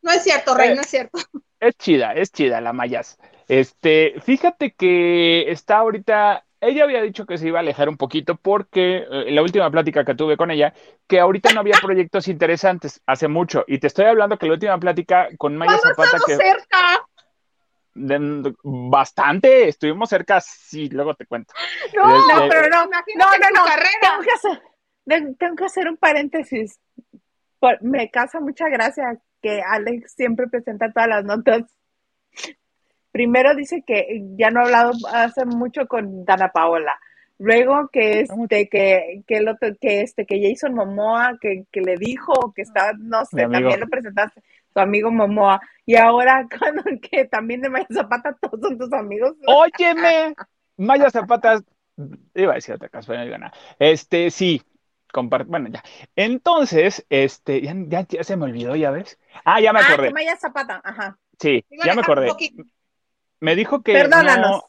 [0.00, 1.18] No es cierto, Rey, no es cierto.
[1.60, 3.18] Es chida, es chida la Mayas.
[3.48, 8.36] Este, fíjate que está ahorita, ella había dicho que se iba a alejar un poquito
[8.36, 10.74] porque eh, la última plática que tuve con ella,
[11.06, 14.78] que ahorita no había proyectos interesantes, hace mucho, y te estoy hablando que la última
[14.78, 17.06] plática con Maya Zapata que cerca?
[18.64, 21.54] bastante, estuvimos cerca, sí, luego te cuento.
[21.94, 23.64] No, no, pero no, no, no, no,
[24.00, 24.62] Tengo que, hacer,
[25.38, 26.80] tengo que hacer un paréntesis.
[27.80, 31.62] me casa mucha gracia que Alex siempre presenta todas las notas.
[33.14, 36.98] Primero dice que ya no ha hablado hace mucho con Dana Paola.
[37.38, 41.94] Luego que este, que, que el otro, que este, que Jason Momoa, que, que le
[41.94, 44.42] dijo que estaba, no sé, también lo presentaste
[44.72, 45.60] tu amigo Momoa.
[45.86, 49.36] Y ahora, cuando que también de Maya Zapata, todos son tus amigos.
[49.46, 50.34] Óyeme,
[50.76, 51.60] Maya Zapata,
[52.34, 53.48] iba a decir otra cosa, pero no
[53.78, 54.60] Este, sí,
[55.46, 55.84] bueno, ya.
[56.16, 59.20] Entonces, este, ya, ya, se me olvidó, ya ves.
[59.44, 60.10] Ah, ya me ah, acordé.
[60.10, 61.16] Maya Zapata, ajá.
[61.38, 62.32] Sí, ya me acordé.
[63.40, 63.92] Me dijo que.
[63.92, 64.62] Perdónanos.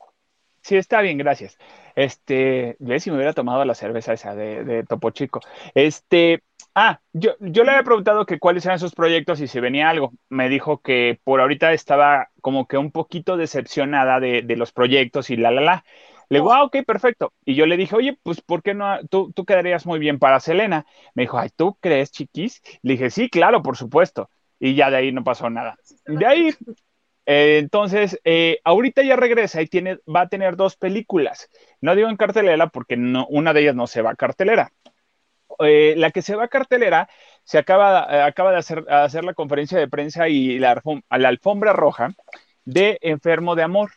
[0.62, 1.58] Sí, está bien, gracias.
[1.96, 5.40] Este, ve si me hubiera tomado la cerveza esa de, de Topo Chico.
[5.76, 6.44] Este,
[6.74, 10.14] ah, yo, yo le había preguntado que cuáles eran sus proyectos y si venía algo.
[10.28, 15.30] Me dijo que por ahorita estaba como que un poquito decepcionada de, de los proyectos
[15.30, 15.86] y la, la, la.
[16.30, 17.34] Le digo, ah, ok, perfecto.
[17.46, 18.98] Y yo le dije, oye, pues, ¿por qué no?
[19.08, 20.88] Tú, tú quedarías muy bien para Selena.
[21.14, 22.64] Me dijo, ay, ¿tú crees, chiquis?
[22.82, 24.32] Le dije, sí, claro, por supuesto.
[24.60, 25.78] Y ya de ahí no pasó nada.
[26.08, 26.52] De ahí,
[27.26, 31.50] eh, entonces, eh, ahorita ya regresa y tiene, va a tener dos películas.
[31.82, 34.72] No digo en cartelera porque no, una de ellas no se va a cartelera.
[35.60, 37.08] Eh, la que se va a cartelera
[37.44, 42.14] se acaba, acaba de hacer, la conferencia de prensa y la alfombra roja
[42.66, 43.92] de Enfermo de Amor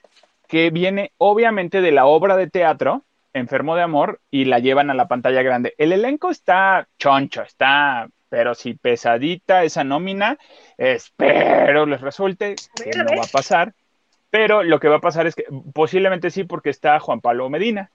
[0.48, 3.04] que viene obviamente de la obra de teatro
[3.34, 5.74] Enfermo de Amor y la llevan a la pantalla grande.
[5.78, 10.38] El elenco está choncho, está, pero si pesadita esa nómina,
[10.76, 13.74] espero les resulte, que no va a pasar,
[14.30, 17.90] pero lo que va a pasar es que posiblemente sí, porque está Juan Pablo Medina.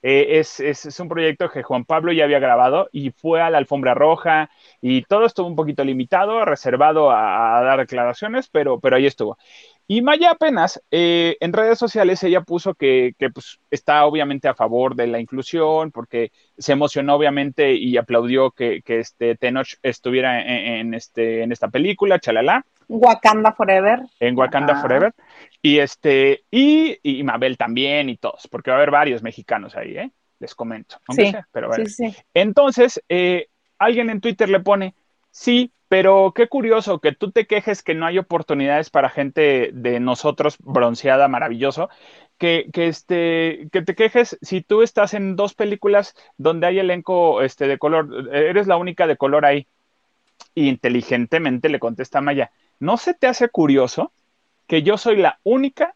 [0.00, 3.58] Eh, es, es, un proyecto que Juan Pablo ya había grabado y fue a la
[3.58, 4.48] alfombra roja
[4.80, 9.38] y todo estuvo un poquito limitado, reservado a, a dar declaraciones, pero, pero ahí estuvo.
[9.90, 14.94] Y Maya apenas eh, en redes sociales ella puso que, pues, está obviamente a favor
[14.94, 21.42] de la inclusión porque se emocionó obviamente y aplaudió que, este Tenoch estuviera en, este,
[21.42, 22.66] en esta película, chalala.
[22.86, 24.00] Wakanda Forever.
[24.20, 25.14] En Wakanda Forever.
[25.62, 29.96] Y este, y, y, Mabel también y todos, porque va a haber varios mexicanos ahí,
[29.96, 30.10] ¿eh?
[30.38, 31.00] Les comento.
[31.08, 31.70] Sí, pero
[32.34, 34.94] Entonces, eh, alguien en Twitter le pone,
[35.38, 40.00] sí, pero qué curioso que tú te quejes que no hay oportunidades para gente de
[40.00, 41.88] nosotros bronceada, maravilloso,
[42.38, 47.40] que, que, este, que te quejes si tú estás en dos películas donde hay elenco
[47.42, 49.66] este, de color, eres la única de color ahí.
[50.54, 54.12] inteligentemente le contesta Maya, ¿no se te hace curioso
[54.66, 55.94] que yo soy la única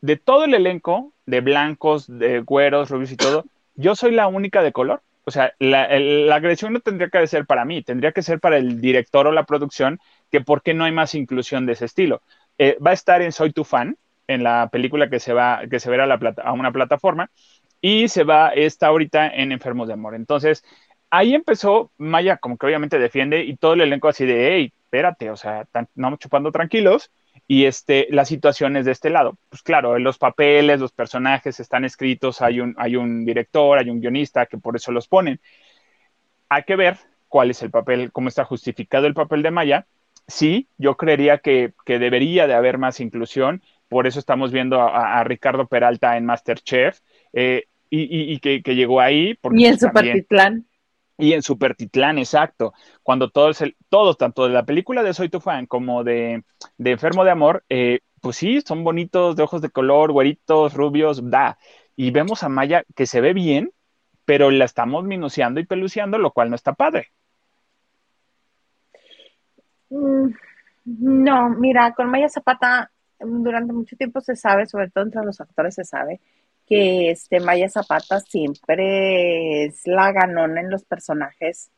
[0.00, 3.44] de todo el elenco de blancos, de güeros, rubios y todo?
[3.76, 5.02] Yo soy la única de color.
[5.30, 5.84] O sea, la,
[6.34, 9.44] agresión no tendría que ser para mí, tendría que ser para el director o la
[9.44, 12.20] producción, que por qué no hay más inclusión de ese estilo.
[12.58, 15.78] Eh, va a estar en Soy tu fan, en la película que se va, que
[15.78, 17.30] se verá a, la a una plataforma,
[17.80, 20.16] y se va, está ahorita en Enfermos de Amor.
[20.16, 20.64] Entonces,
[21.10, 25.30] ahí empezó, Maya como que obviamente defiende, y todo el elenco así de, hey, espérate,
[25.30, 25.64] o sea,
[25.94, 27.12] no chupando tranquilos,
[27.50, 29.36] y este, las situaciones de este lado.
[29.48, 34.00] Pues claro, los papeles, los personajes están escritos, hay un, hay un director, hay un
[34.00, 35.40] guionista que por eso los ponen.
[36.48, 39.88] Hay que ver cuál es el papel, cómo está justificado el papel de Maya.
[40.28, 45.66] Sí, yo creería que, debería de haber más inclusión, por eso estamos viendo a, Ricardo
[45.66, 47.00] Peralta en Masterchef,
[47.32, 49.30] eh, y, que, llegó ahí.
[49.50, 50.66] y en pues, Supertitlán.
[51.20, 52.72] Y en Supertitlán, exacto.
[53.02, 56.44] Cuando todos, todos, tanto de la película de Soy tu fan como de,
[56.78, 61.58] Enfermo de Amor, eh, pues sí, son bonitos, de ojos de color, güeritos, rubios, da.
[61.96, 63.72] Y vemos a Maya que se ve bien,
[64.24, 67.08] pero la estamos minuciando y peluciando, lo cual no está padre.
[69.90, 70.30] Mm,
[70.84, 75.74] no, mira, con Maya Zapata durante mucho tiempo se sabe, sobre todo entre los actores
[75.74, 76.20] se sabe,
[76.70, 81.72] que este Maya Zapata siempre es la ganona en los personajes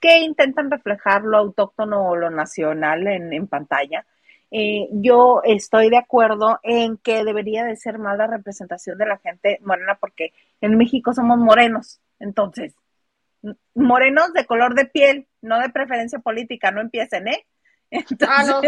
[0.00, 4.04] que intentan reflejar lo autóctono o lo nacional en, pantalla.
[4.50, 9.16] Eh, yo estoy de acuerdo en que debería de ser más la representación de la
[9.16, 12.74] gente morena porque en México somos morenos, entonces,
[13.74, 17.46] morenos de color de piel, no de preferencia política, no empiecen, ¿eh?
[18.28, 18.60] ah, no,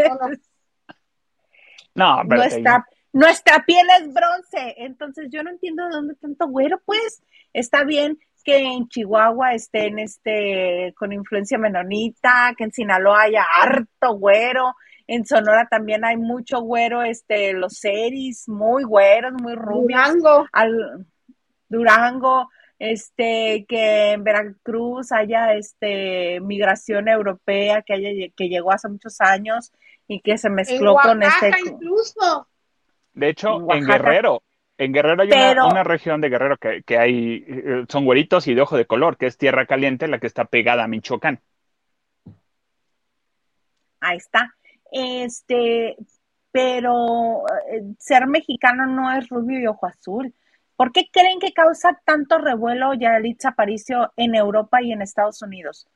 [1.95, 2.25] no, no.
[2.25, 7.23] no, está, nuestra piel es bronce, entonces yo no entiendo de dónde tanto güero, pues
[7.53, 14.15] está bien que en Chihuahua estén este con influencia menonita, que en Sinaloa haya harto
[14.15, 14.75] güero,
[15.07, 20.15] en Sonora también hay mucho güero, este, los seris, muy güeros, muy rubios.
[20.15, 20.47] Durango.
[20.53, 21.07] Al,
[21.69, 22.49] Durango,
[22.79, 29.73] este, que en Veracruz haya este migración europea que haya que llegó hace muchos años
[30.09, 32.49] y que se mezcló con este incluso
[33.13, 34.43] de hecho, en, Guerrero,
[34.79, 35.29] en Guerrero hay
[35.71, 39.27] una, región de Guerrero que, hay, eh, son güeritos y de ojo de color, que
[39.27, 41.41] es Tierra Caliente, la que está pegada a Michoacán.
[44.01, 44.55] Ahí está.
[44.91, 45.97] Este,
[46.51, 50.35] pero eh, ser mexicano no es rubio y ojo azul.
[50.77, 55.87] ¿Por qué creen que causa tanto revuelo Yalitza Aparicio en Europa y en Estados Unidos?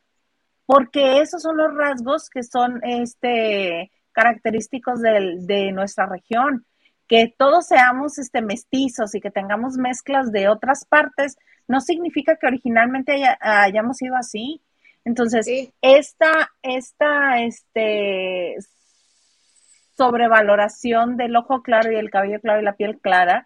[0.66, 6.66] Porque esos son los rasgos que son este, característicos de nuestra región
[7.08, 11.36] que todos seamos este, mestizos y que tengamos mezclas de otras partes,
[11.68, 14.62] no significa que originalmente hayamos sido así.
[15.04, 15.46] Entonces,
[15.82, 18.56] esta, esta este,
[19.96, 23.44] sobrevaloración del ojo claro y el cabello claro y la piel clara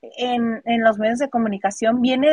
[0.00, 2.28] en, en, los medios de comunicación viene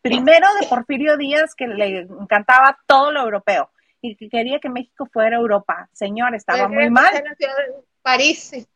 [0.00, 5.06] primero de Porfirio Díaz, que le encantaba todo lo europeo y que quería que México
[5.12, 5.88] fuera Europa.
[5.92, 7.22] Señor, estaba muy mal.
[8.02, 8.66] París.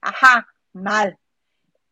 [0.00, 1.18] Ajá, mal.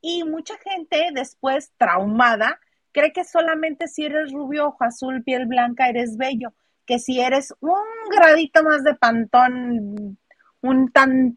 [0.00, 2.60] Y mucha gente después, traumada,
[2.92, 6.52] cree que solamente si eres rubio, ojo azul, piel blanca, eres bello.
[6.84, 7.78] Que si eres un
[8.10, 10.18] gradito más de pantón,
[10.60, 11.36] un tantito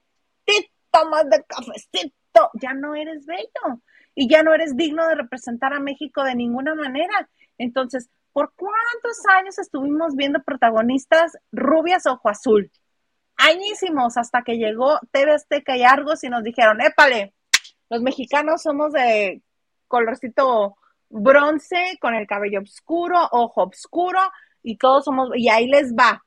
[1.09, 3.81] más de cafecito, ya no eres bello
[4.15, 7.29] y ya no eres digno de representar a México de ninguna manera.
[7.57, 12.71] Entonces, ¿por cuántos años estuvimos viendo protagonistas rubias ojo azul?
[13.37, 17.34] Añísimos hasta que llegó TV Azteca y Argos y nos dijeron, épale,
[17.89, 19.41] los mexicanos somos de
[19.87, 20.77] colorcito
[21.09, 24.19] bronce, con el cabello oscuro, ojo oscuro,
[24.63, 26.23] y todos somos, y ahí les va.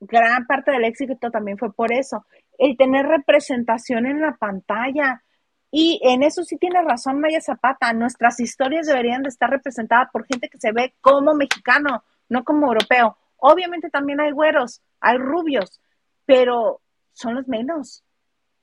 [0.00, 2.26] Gran parte del éxito también fue por eso.
[2.58, 5.22] El tener representación en la pantalla.
[5.70, 7.92] Y en eso sí tiene razón Maya Zapata.
[7.92, 12.68] Nuestras historias deberían de estar representadas por gente que se ve como mexicano, no como
[12.68, 13.16] europeo.
[13.36, 15.80] Obviamente también hay güeros, hay rubios,
[16.24, 16.80] pero
[17.12, 18.02] son los menos.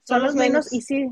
[0.03, 1.09] Son, los menos, menos y sí,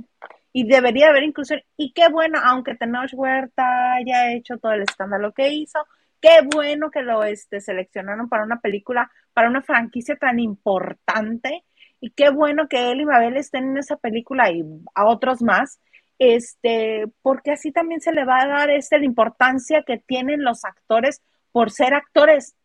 [0.54, 1.62] y debería haber inclusión.
[1.78, 5.80] Y qué bueno, aunque Tenoch Huerta haya hecho todo el escándalo que hizo,
[6.22, 11.64] qué bueno que lo este, seleccionaron para una película, para una franquicia tan importante.
[11.99, 14.64] Y qué bueno que él y Mabel estén en esa película y
[14.95, 15.80] a otros más,
[16.20, 20.66] este, porque así también se le va a dar este, la importancia que tienen los
[20.66, 21.22] actores
[21.52, 22.56] por ser actores,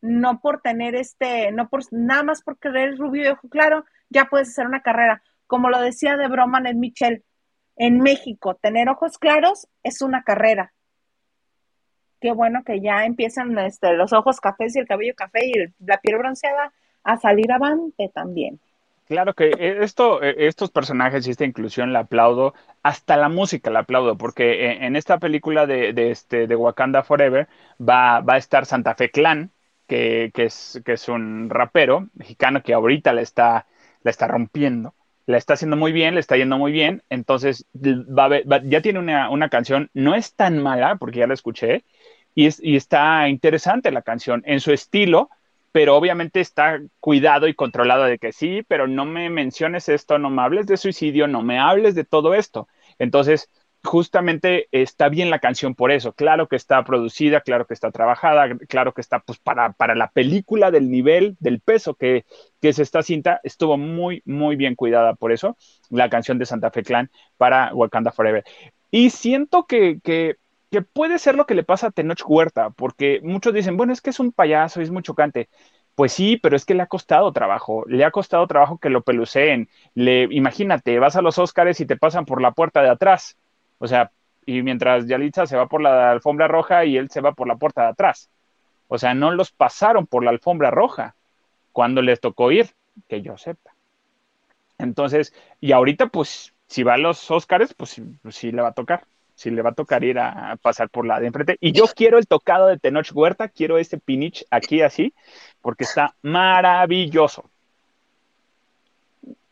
[0.00, 4.26] no por tener este, no por nada más porque eres rubio y ojo claro, ya
[4.26, 5.22] puedes hacer una carrera.
[5.46, 7.24] Como lo decía de broma Ned Michel,
[7.80, 10.74] en México, tener ojos claros es una carrera.
[12.20, 15.54] Qué bueno que ya empiezan este, los ojos cafés y el cabello café y
[15.86, 16.74] la piel bronceada
[17.04, 18.60] a salir avante también.
[19.06, 22.52] Claro que eh, esto, eh, estos personajes y esta inclusión la aplaudo,
[22.82, 27.48] hasta la música la aplaudo, porque eh, en esta película de, este, de Wakanda Forever
[27.80, 29.52] va, va a estar Santa Fe Clan,
[29.86, 33.66] que, que, es, que es un rapero mexicano que ahorita la está,
[34.02, 34.92] la está rompiendo
[35.26, 39.90] la está haciendo muy bien, le está yendo muy bien, entonces ya tiene una, canción,
[39.94, 41.84] no es tan mala, porque ya la escuché,
[42.34, 45.30] y, es, y está interesante la canción en su estilo,
[45.72, 50.30] pero obviamente está cuidado y controlado de que sí, pero no me menciones esto, no
[50.30, 52.66] me hables de suicidio, no me hables de todo esto.
[52.98, 53.48] Entonces,
[53.82, 56.12] justamente está bien la canción por eso.
[56.12, 60.10] Claro que está producida, claro que está trabajada, claro que está pues para, para la
[60.10, 62.24] película del nivel, del peso que,
[62.60, 65.56] que es esta cinta, estuvo muy, muy bien cuidada por eso,
[65.88, 68.44] la canción de Santa Fe Clan para Wakanda Forever.
[68.90, 70.36] Y siento que, que,
[70.70, 74.00] que puede ser lo que le pasa a Tenoch Huerta, porque muchos dicen, bueno, es
[74.00, 75.48] que es un payaso, es muy chocante.
[75.94, 79.02] Pues sí, pero es que le ha costado trabajo, le ha costado trabajo que lo
[79.02, 79.68] peluceen.
[79.94, 83.36] Le, imagínate, vas a los Óscares y te pasan por la puerta de atrás
[83.80, 84.12] o sea,
[84.46, 87.56] y mientras Yalitza se va por la alfombra roja y él se va por la
[87.56, 88.30] puerta de atrás.
[88.88, 91.14] O sea, no los pasaron por la alfombra roja
[91.72, 92.70] cuando les tocó ir,
[93.08, 93.72] que yo sepa.
[94.78, 98.72] Entonces, y ahorita, pues, si va a los Óscares, pues, pues sí le va a
[98.72, 99.04] tocar.
[99.34, 101.56] Sí le va a tocar ir a, pasar por la de enfrente.
[101.60, 105.14] Y yo quiero el tocado de Tenoch Huerta, quiero ese pinich aquí así,
[105.62, 107.48] porque está maravilloso.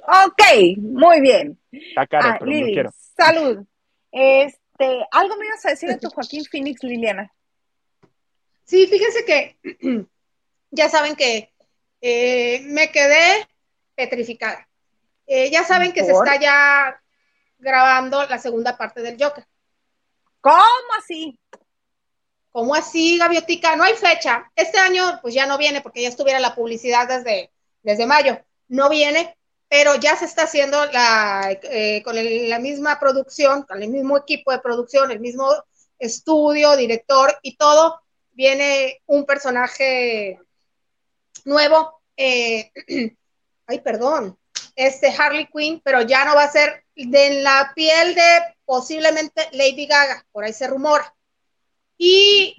[0.01, 1.59] Ok, muy bien.
[1.72, 2.91] Está caro, ah, pero lo quiero.
[3.16, 3.64] Salud.
[4.11, 7.32] Este, algo me ibas a decir de tu Joaquín Phoenix, Liliana.
[8.64, 9.56] Sí, fíjense que
[10.70, 11.52] ya saben que
[12.00, 13.48] eh, me quedé
[13.94, 14.68] petrificada.
[15.26, 17.00] Eh, ya saben que se está ya
[17.59, 19.46] grabando la segunda parte del Joker.
[20.40, 21.38] ¿Cómo así?
[22.50, 23.76] ¿Cómo así, Gaviotica?
[23.76, 24.50] No hay fecha.
[24.54, 27.50] Este año, pues ya no viene porque ya estuviera la publicidad desde,
[27.82, 28.38] desde mayo.
[28.68, 29.38] No viene,
[29.69, 34.51] pero ya se está haciendo la, eh, con la misma producción, con el mismo equipo
[34.51, 35.53] de producción, el mismo
[35.99, 38.01] estudio, director y todo.
[38.33, 40.41] Viene un personaje
[41.45, 42.73] nuevo, eh,
[43.66, 44.39] ay, perdón,
[44.75, 49.87] este Harley Quinn, pero ya no va a ser de la piel de posiblemente Lady
[49.87, 51.14] Gaga, por ahí se rumora.
[51.99, 52.57] Y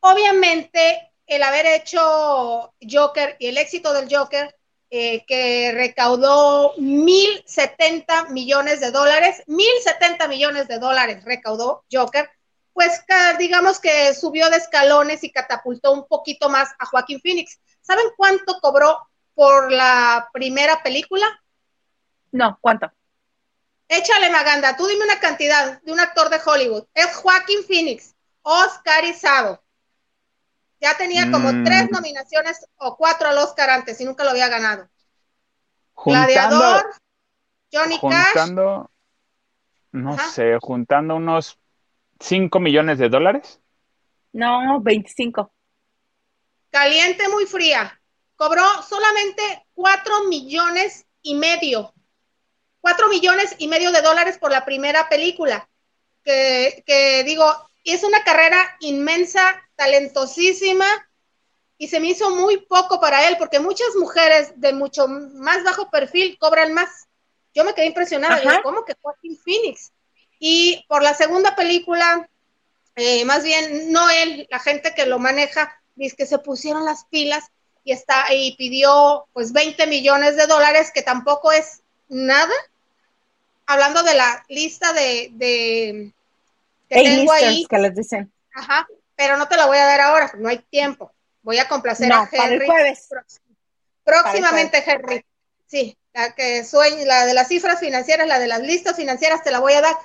[0.00, 4.54] obviamente el haber hecho Joker y el éxito del Joker
[4.96, 12.30] eh, que recaudó 1.070 millones de dólares, 1.070 millones de dólares recaudó Joker,
[12.72, 13.02] pues
[13.40, 17.58] digamos que subió de escalones y catapultó un poquito más a Joaquín Phoenix.
[17.80, 18.96] ¿Saben cuánto cobró
[19.34, 21.26] por la primera película?
[22.30, 22.92] No, ¿cuánto?
[23.88, 26.84] Échale, Maganda, tú dime una cantidad de un actor de Hollywood.
[26.94, 29.60] Es Joaquín Phoenix, Oscarizado.
[30.80, 31.64] Ya tenía como Mm.
[31.64, 34.88] tres nominaciones o cuatro al Oscar antes y nunca lo había ganado.
[35.94, 36.94] Juntando, Gladiador,
[37.72, 38.50] Johnny Cash,
[39.92, 40.30] no Ajá.
[40.30, 41.58] sé, juntando unos
[42.20, 43.60] 5 millones de dólares.
[44.32, 45.52] No, 25.
[46.70, 48.00] Caliente muy fría.
[48.36, 51.94] Cobró solamente cuatro millones y medio.
[52.80, 55.68] Cuatro millones y medio de dólares por la primera película.
[56.24, 57.44] Que, que digo,
[57.84, 60.86] es una carrera inmensa, talentosísima,
[61.78, 65.90] y se me hizo muy poco para él, porque muchas mujeres de mucho más bajo
[65.90, 67.08] perfil cobran más.
[67.52, 68.56] Yo me quedé impresionada, Ajá.
[68.56, 69.92] yo, ¿cómo que Joaquín Phoenix?
[70.38, 72.28] Y por la segunda película,
[72.96, 77.04] eh, más bien, no él, la gente que lo maneja, dice que se pusieron las
[77.06, 77.44] pilas
[77.84, 82.54] y está y pidió pues 20 millones de dólares, que tampoco es nada.
[83.66, 86.12] Hablando de la lista de, de
[86.88, 88.32] que tengo ahí, que les dicen.
[88.54, 88.86] ajá,
[89.16, 91.12] pero no te la voy a dar ahora, no hay tiempo.
[91.42, 93.08] Voy a complacer No, a para el Henry jueves.
[94.02, 95.24] próximamente, Henry.
[95.66, 99.50] Sí, la que sueña, la de las cifras financieras, la de las listas financieras, te
[99.50, 99.96] la voy a dar.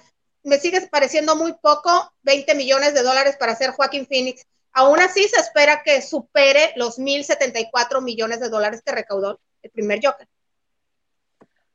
[0.44, 4.46] Me sigue pareciendo muy poco, 20 millones de dólares para hacer Joaquín Phoenix.
[4.72, 10.00] Aún así se espera que supere los 1.074 millones de dólares que recaudó el primer
[10.04, 10.28] Joker.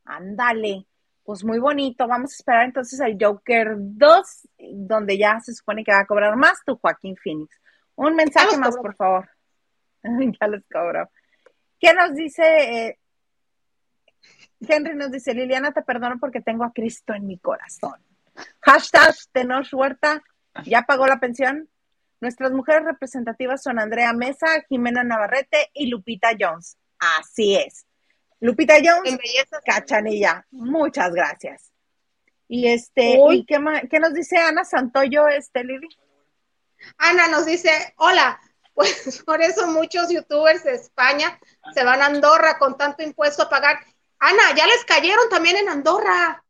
[0.05, 0.87] Ándale.
[1.25, 2.07] Pues muy bonito.
[2.07, 6.37] Vamos a esperar entonces el Joker 2, donde ya se supone que va a cobrar
[6.37, 7.59] más tu Joaquín Phoenix.
[7.97, 8.83] Un mensaje más, cobró.
[8.83, 9.31] por favor.
[10.41, 11.11] ya los cobro.
[11.81, 12.43] ¿Qué nos dice?
[12.43, 12.99] eh,
[14.69, 17.95] Henry nos dice, Liliana, te perdono porque tengo a Cristo en mi corazón.
[18.61, 20.23] Hashtag Tenoch Huerta,
[20.65, 21.69] ¿ya pagó la pensión?
[22.21, 26.79] Nuestras mujeres representativas son Andrea Mesa, Jimena Navarrete y Lupita Jones.
[26.99, 27.87] Así es.
[28.45, 29.59] Lupita En Jones, belleza.
[29.65, 31.73] Cachanilla, muchas gracias.
[32.47, 33.39] Y este, Uy.
[33.39, 33.59] ¿y qué,
[33.99, 35.89] nos dice Ana Santoyo, este, Lili?
[36.99, 38.39] Ana nos dice, hola,
[38.75, 41.41] pues por eso muchos youtubers de España
[41.73, 43.79] se van a Andorra con tanto impuesto a pagar.
[44.19, 46.45] Ana, ya les cayeron también en Andorra.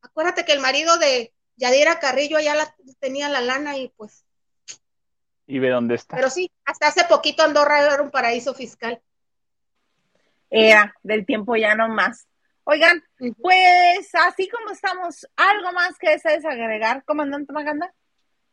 [0.00, 4.24] Acuérdate que el marido de Yadira Carrillo ya la, tenía la lana y pues,
[5.46, 6.16] Y ve dónde está.
[6.16, 9.02] pero sí, hasta hace poquito Andorra era un paraíso fiscal.
[10.50, 12.26] Era del tiempo ya no más.
[12.64, 13.02] Oigan,
[13.40, 17.92] pues así como estamos, ¿algo más que desees agregar, comandante Maganda?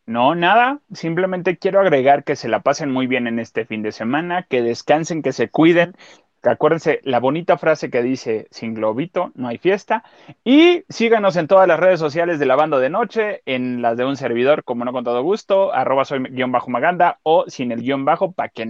[0.05, 0.79] No, nada.
[0.93, 4.61] Simplemente quiero agregar que se la pasen muy bien en este fin de semana, que
[4.61, 5.95] descansen, que se cuiden.
[6.43, 10.03] Que acuérdense la bonita frase que dice, sin globito no hay fiesta.
[10.43, 14.15] Y síganos en todas las redes sociales de Lavando de Noche, en las de un
[14.15, 18.05] servidor, como no con todo gusto, arroba soy guion bajo maganda o sin el guion
[18.05, 18.61] bajo para que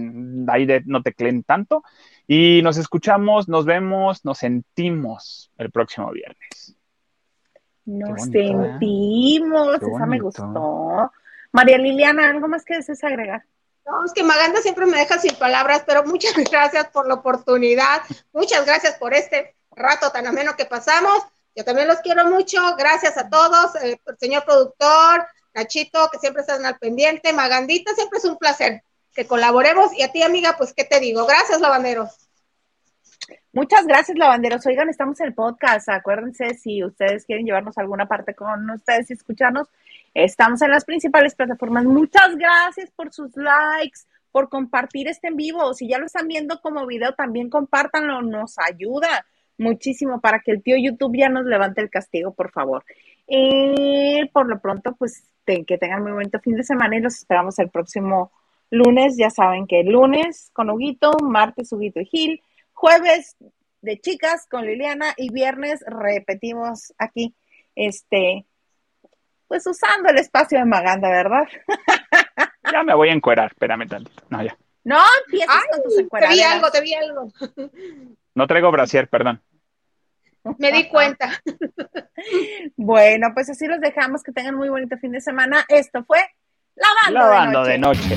[0.48, 1.84] ahí de- no tecleen tanto.
[2.26, 6.76] Y nos escuchamos, nos vemos, nos sentimos el próximo viernes.
[7.84, 8.78] Nos bonito, ¿eh?
[8.80, 11.12] sentimos, Qué esa me gustó.
[11.52, 13.44] María Liliana, ¿algo más que desees agregar?
[13.86, 18.02] No, es que Maganda siempre me deja sin palabras, pero muchas gracias por la oportunidad,
[18.32, 21.22] muchas gracias por este rato tan ameno que pasamos.
[21.54, 26.66] Yo también los quiero mucho, gracias a todos, eh, señor productor, Nachito, que siempre están
[26.66, 28.82] al pendiente, Magandita, siempre es un placer
[29.16, 31.26] que colaboremos y a ti, amiga, pues, ¿qué te digo?
[31.26, 32.28] Gracias, lavanderos.
[33.52, 34.66] Muchas gracias, lavanderos.
[34.66, 35.88] Oigan, estamos en el podcast.
[35.88, 39.68] Acuérdense, si ustedes quieren llevarnos a alguna parte con ustedes y escucharnos,
[40.12, 41.86] estamos en las principales plataformas.
[41.86, 45.72] Muchas gracias por sus likes, por compartir este en vivo.
[45.72, 48.20] Si ya lo están viendo como video, también compártanlo.
[48.20, 49.24] Nos ayuda
[49.56, 52.84] muchísimo para que el tío YouTube ya nos levante el castigo, por favor.
[53.26, 57.58] Y por lo pronto, pues que tengan muy bonito fin de semana y los esperamos
[57.58, 58.30] el próximo
[58.70, 59.16] lunes.
[59.16, 63.36] Ya saben que lunes con Huguito, martes Huguito y Gil, jueves
[63.80, 67.34] de chicas con Liliana y viernes repetimos aquí,
[67.74, 68.44] este,
[69.46, 71.46] pues usando el espacio de Maganda, ¿verdad?
[72.72, 74.24] Ya me voy a encuerar, espérame tantito.
[74.28, 74.56] No, ya.
[74.82, 77.32] No empieces con tus Ay, te vi algo, te vi algo.
[78.34, 79.40] No traigo brasier, perdón.
[80.58, 81.30] Me di cuenta.
[82.76, 84.22] Bueno, pues así los dejamos.
[84.22, 85.64] Que tengan muy bonito fin de semana.
[85.68, 86.18] Esto fue
[86.74, 88.16] Lavando, Lavando de noche.